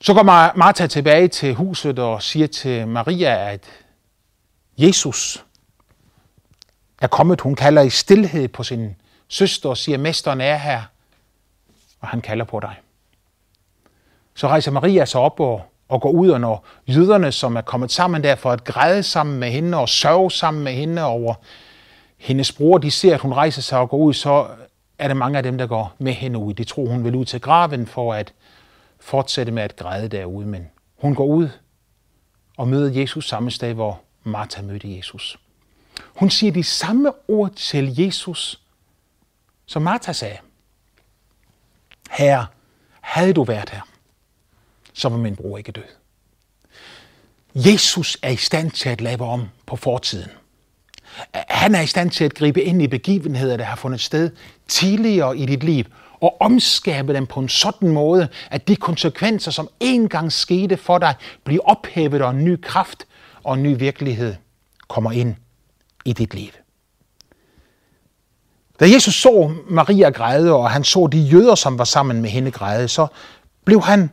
Så 0.00 0.14
går 0.14 0.22
Martha 0.56 0.86
tilbage 0.86 1.28
til 1.28 1.54
huset 1.54 1.98
og 1.98 2.22
siger 2.22 2.46
til 2.46 2.88
Maria, 2.88 3.52
at 3.52 3.64
Jesus 4.78 5.44
er 7.00 7.06
kommet. 7.06 7.40
Hun 7.40 7.54
kalder 7.54 7.82
i 7.82 7.90
stillhed 7.90 8.48
på 8.48 8.62
sin 8.62 8.96
søster 9.28 9.68
og 9.68 9.76
siger, 9.76 9.98
Mesteren 9.98 10.40
er 10.40 10.56
her, 10.56 10.82
og 12.00 12.08
han 12.08 12.20
kalder 12.20 12.44
på 12.44 12.60
dig. 12.60 12.76
Så 14.38 14.48
rejser 14.48 14.70
Maria 14.70 15.04
sig 15.04 15.20
op 15.20 15.40
og, 15.40 15.62
og 15.88 16.00
går 16.00 16.10
ud, 16.10 16.28
og 16.28 16.40
når 16.40 16.64
jøderne, 16.86 17.32
som 17.32 17.56
er 17.56 17.60
kommet 17.60 17.92
sammen 17.92 18.22
der 18.22 18.34
for 18.34 18.50
at 18.50 18.64
græde 18.64 19.02
sammen 19.02 19.38
med 19.38 19.50
hende 19.50 19.78
og 19.78 19.88
sørge 19.88 20.30
sammen 20.30 20.64
med 20.64 20.72
hende 20.72 21.04
over 21.04 21.34
hendes 22.16 22.52
bror, 22.52 22.78
de 22.78 22.90
ser, 22.90 23.14
at 23.14 23.20
hun 23.20 23.32
rejser 23.32 23.62
sig 23.62 23.78
og 23.78 23.90
går 23.90 23.96
ud, 23.96 24.14
så 24.14 24.46
er 24.98 25.08
der 25.08 25.14
mange 25.14 25.36
af 25.36 25.42
dem, 25.42 25.58
der 25.58 25.66
går 25.66 25.94
med 25.98 26.12
hende 26.12 26.38
ud. 26.38 26.54
De 26.54 26.64
tror, 26.64 26.86
hun 26.86 27.04
vil 27.04 27.14
ud 27.14 27.24
til 27.24 27.40
graven 27.40 27.86
for 27.86 28.14
at 28.14 28.32
fortsætte 29.00 29.52
med 29.52 29.62
at 29.62 29.76
græde 29.76 30.08
derude, 30.08 30.46
men 30.46 30.66
hun 30.98 31.14
går 31.14 31.26
ud 31.26 31.48
og 32.56 32.68
møder 32.68 33.00
Jesus 33.00 33.28
samme 33.28 33.50
sted, 33.50 33.74
hvor 33.74 34.00
Martha 34.24 34.62
mødte 34.62 34.96
Jesus. 34.96 35.38
Hun 36.04 36.30
siger 36.30 36.52
de 36.52 36.64
samme 36.64 37.12
ord 37.28 37.50
til 37.50 38.00
Jesus, 38.00 38.60
som 39.66 39.82
Martha 39.82 40.12
sagde. 40.12 40.38
Herre, 42.10 42.46
havde 43.00 43.32
du 43.32 43.44
været 43.44 43.70
her, 43.70 43.80
så 44.98 45.08
var 45.08 45.16
min 45.16 45.36
bror 45.36 45.58
ikke 45.58 45.72
død. 45.72 45.82
Jesus 47.54 48.18
er 48.22 48.30
i 48.30 48.36
stand 48.36 48.70
til 48.70 48.88
at 48.88 49.00
lave 49.00 49.24
om 49.24 49.48
på 49.66 49.76
fortiden. 49.76 50.30
Han 51.34 51.74
er 51.74 51.80
i 51.80 51.86
stand 51.86 52.10
til 52.10 52.24
at 52.24 52.34
gribe 52.34 52.62
ind 52.62 52.82
i 52.82 52.86
begivenheder, 52.86 53.56
der 53.56 53.64
har 53.64 53.76
fundet 53.76 54.00
sted 54.00 54.30
tidligere 54.68 55.38
i 55.38 55.46
dit 55.46 55.64
liv, 55.64 55.84
og 56.20 56.36
omskabe 56.40 57.14
dem 57.14 57.26
på 57.26 57.40
en 57.40 57.48
sådan 57.48 57.88
måde, 57.88 58.28
at 58.50 58.68
de 58.68 58.76
konsekvenser, 58.76 59.50
som 59.50 59.68
engang 59.80 60.32
skete 60.32 60.76
for 60.76 60.98
dig, 60.98 61.14
bliver 61.44 61.62
ophævet 61.64 62.22
og 62.22 62.30
en 62.30 62.44
ny 62.44 62.60
kraft 62.60 63.06
og 63.44 63.54
en 63.54 63.62
ny 63.62 63.78
virkelighed 63.78 64.34
kommer 64.88 65.12
ind 65.12 65.34
i 66.04 66.12
dit 66.12 66.34
liv. 66.34 66.50
Da 68.80 68.90
Jesus 68.90 69.14
så 69.14 69.54
Maria 69.70 70.10
græde, 70.10 70.52
og 70.52 70.70
han 70.70 70.84
så 70.84 71.08
de 71.12 71.18
jøder, 71.18 71.54
som 71.54 71.78
var 71.78 71.84
sammen 71.84 72.22
med 72.22 72.30
hende 72.30 72.50
græde, 72.50 72.88
så 72.88 73.06
blev 73.64 73.82
han 73.82 74.10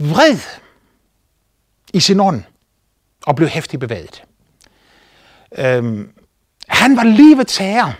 vred 0.00 0.38
i 1.92 2.00
sin 2.00 2.20
ånd 2.20 2.42
og 3.26 3.36
blev 3.36 3.48
hæftigt 3.48 3.80
bevæget. 3.80 4.24
Øhm, 5.58 6.12
han 6.68 6.96
var 6.96 7.04
livets 7.04 7.56
herre. 7.56 7.94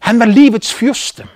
Han 0.00 0.18
var 0.18 0.26
livets 0.26 0.74
fyrste. 0.74 1.26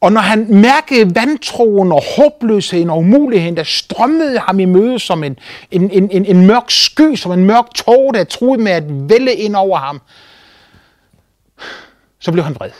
Og 0.00 0.12
når 0.12 0.20
han 0.20 0.46
mærkede 0.54 1.14
vantroen 1.14 1.92
og 1.92 2.02
håbløsheden 2.16 2.90
og 2.90 2.98
umuligheden, 2.98 3.56
der 3.56 3.62
strømmede 3.62 4.38
ham 4.38 4.60
i 4.60 4.64
møde 4.64 4.98
som 4.98 5.24
en, 5.24 5.38
en, 5.70 5.90
en, 5.90 6.10
en, 6.10 6.24
en 6.24 6.46
mørk 6.46 6.70
sky, 6.70 7.14
som 7.14 7.32
en 7.32 7.44
mørk 7.44 7.74
tog, 7.74 8.14
der 8.14 8.24
troede 8.24 8.62
med 8.62 8.72
at 8.72 8.84
vælge 9.08 9.34
ind 9.34 9.56
over 9.56 9.78
ham, 9.78 10.00
så 12.18 12.32
blev 12.32 12.44
han 12.44 12.54
vred. 12.54 12.70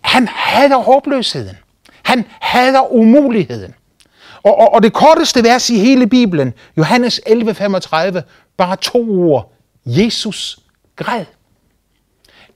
Han 0.00 0.28
hader 0.28 0.76
håbløsheden. 0.76 1.56
Han 2.12 2.24
hader 2.40 2.92
umuligheden. 2.92 3.74
Og, 4.42 4.58
og, 4.58 4.74
og 4.74 4.82
det 4.82 4.92
korteste 4.92 5.44
vers 5.44 5.70
i 5.70 5.78
hele 5.78 6.06
Bibelen, 6.06 6.54
Johannes 6.76 7.20
11:35, 7.26 8.20
bare 8.56 8.76
to 8.76 9.10
ord. 9.10 9.52
Jesus 9.86 10.58
græd. 10.96 11.24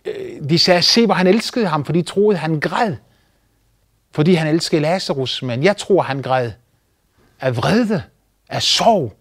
Øh, 0.04 0.48
de 0.48 0.58
sagde, 0.58 0.82
se 0.82 1.06
hvor 1.06 1.14
han 1.14 1.26
elskede 1.26 1.66
ham, 1.66 1.84
for 1.84 1.92
de 1.92 2.02
troede, 2.02 2.38
han 2.38 2.60
græd. 2.60 2.94
Fordi 4.12 4.34
han 4.34 4.46
elskede 4.46 4.80
Lazarus, 4.80 5.42
men 5.42 5.62
jeg 5.62 5.76
tror, 5.76 6.02
han 6.02 6.22
græd 6.22 6.50
af 7.40 7.56
vrede, 7.56 8.02
af 8.48 8.62
sorg 8.62 9.16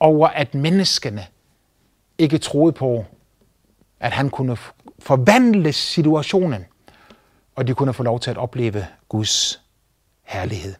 over, 0.00 0.28
at 0.28 0.54
menneskene 0.54 1.26
ikke 2.18 2.38
troede 2.38 2.72
på, 2.72 3.04
at 4.00 4.12
han 4.12 4.30
kunne 4.30 4.56
forvandle 4.98 5.72
situationen, 5.72 6.64
og 7.56 7.66
de 7.66 7.74
kunne 7.74 7.92
få 7.92 8.02
lov 8.02 8.20
til 8.20 8.30
at 8.30 8.38
opleve 8.38 8.86
Guds 9.08 9.60
herlighed. 10.22 10.74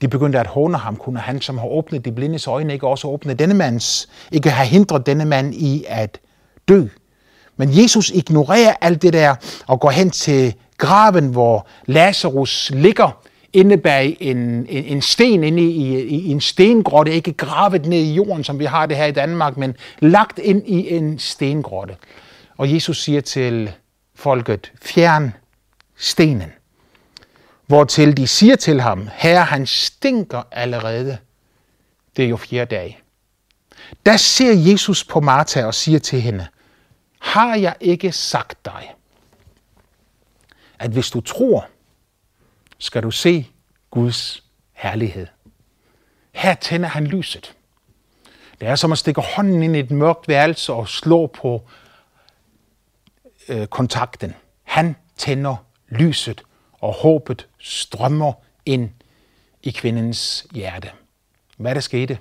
De 0.00 0.08
begyndte 0.08 0.40
at 0.40 0.46
håne 0.46 0.78
ham. 0.78 0.96
Kunne 0.96 1.18
han, 1.18 1.40
som 1.40 1.58
har 1.58 1.66
åbnet 1.66 2.04
de 2.04 2.12
blindes 2.12 2.46
øjne, 2.46 2.72
ikke 2.72 2.86
også 2.86 3.08
åbne 3.08 3.34
denne 3.34 3.54
mands, 3.54 4.08
ikke 4.32 4.50
have 4.50 4.66
hindret 4.66 5.06
denne 5.06 5.24
mand 5.24 5.54
i 5.54 5.84
at 5.88 6.20
dø? 6.68 6.86
Men 7.56 7.82
Jesus 7.82 8.10
ignorerer 8.10 8.74
alt 8.80 9.02
det 9.02 9.12
der 9.12 9.34
og 9.66 9.80
går 9.80 9.90
hen 9.90 10.10
til 10.10 10.54
graven, 10.78 11.28
hvor 11.28 11.66
Lazarus 11.86 12.70
ligger 12.74 13.22
inde 13.52 13.76
bag 13.76 14.16
en, 14.20 14.38
en, 14.38 14.84
en 14.84 15.02
sten 15.02 15.44
inde 15.44 15.62
i, 15.62 16.00
i, 16.00 16.20
i 16.20 16.30
en 16.30 16.40
stengrotte, 16.40 17.12
ikke 17.12 17.32
gravet 17.32 17.86
ned 17.86 17.98
i 17.98 18.14
jorden, 18.14 18.44
som 18.44 18.58
vi 18.58 18.64
har 18.64 18.86
det 18.86 18.96
her 18.96 19.06
i 19.06 19.12
Danmark, 19.12 19.56
men 19.56 19.76
lagt 19.98 20.38
ind 20.38 20.62
i 20.66 20.96
en 20.96 21.18
stengrotte. 21.18 21.96
Og 22.56 22.74
Jesus 22.74 23.02
siger 23.02 23.20
til 23.20 23.70
folket, 24.14 24.72
fjern 24.82 25.32
stenen. 26.00 26.52
Hvortil 27.66 28.16
de 28.16 28.26
siger 28.26 28.56
til 28.56 28.80
ham, 28.80 29.08
herre, 29.12 29.44
han 29.44 29.66
stinker 29.66 30.42
allerede. 30.50 31.18
Det 32.16 32.24
er 32.24 32.28
jo 32.28 32.36
fjerde 32.36 32.74
dag. 32.76 33.02
Der 34.06 34.16
ser 34.16 34.52
Jesus 34.52 35.04
på 35.04 35.20
Martha 35.20 35.64
og 35.64 35.74
siger 35.74 35.98
til 35.98 36.20
hende, 36.20 36.46
har 37.18 37.56
jeg 37.56 37.76
ikke 37.80 38.12
sagt 38.12 38.64
dig, 38.64 38.94
at 40.78 40.90
hvis 40.90 41.10
du 41.10 41.20
tror, 41.20 41.66
skal 42.78 43.02
du 43.02 43.10
se 43.10 43.48
Guds 43.90 44.44
herlighed. 44.72 45.26
Her 46.32 46.54
tænder 46.54 46.88
han 46.88 47.06
lyset. 47.06 47.56
Det 48.60 48.68
er 48.68 48.74
som 48.74 48.92
at 48.92 48.98
stikke 48.98 49.20
hånden 49.20 49.62
ind 49.62 49.76
i 49.76 49.78
et 49.78 49.90
mørkt 49.90 50.28
værelse 50.28 50.72
og 50.72 50.88
slå 50.88 51.26
på 51.26 51.68
øh, 53.48 53.66
kontakten. 53.66 54.34
Han 54.62 54.96
tænder 55.16 55.56
lyset, 55.90 56.42
og 56.72 56.92
håbet 56.92 57.48
strømmer 57.58 58.32
ind 58.66 58.90
i 59.62 59.70
kvindens 59.70 60.46
hjerte. 60.52 60.90
Hvad 61.56 61.74
der 61.74 61.80
skete, 61.80 62.18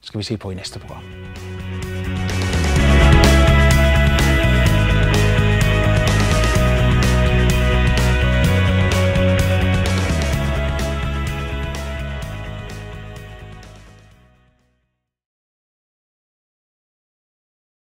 skal 0.00 0.18
vi 0.18 0.24
se 0.24 0.36
på 0.36 0.50
i 0.50 0.54
næste 0.54 0.78
program. 0.78 1.04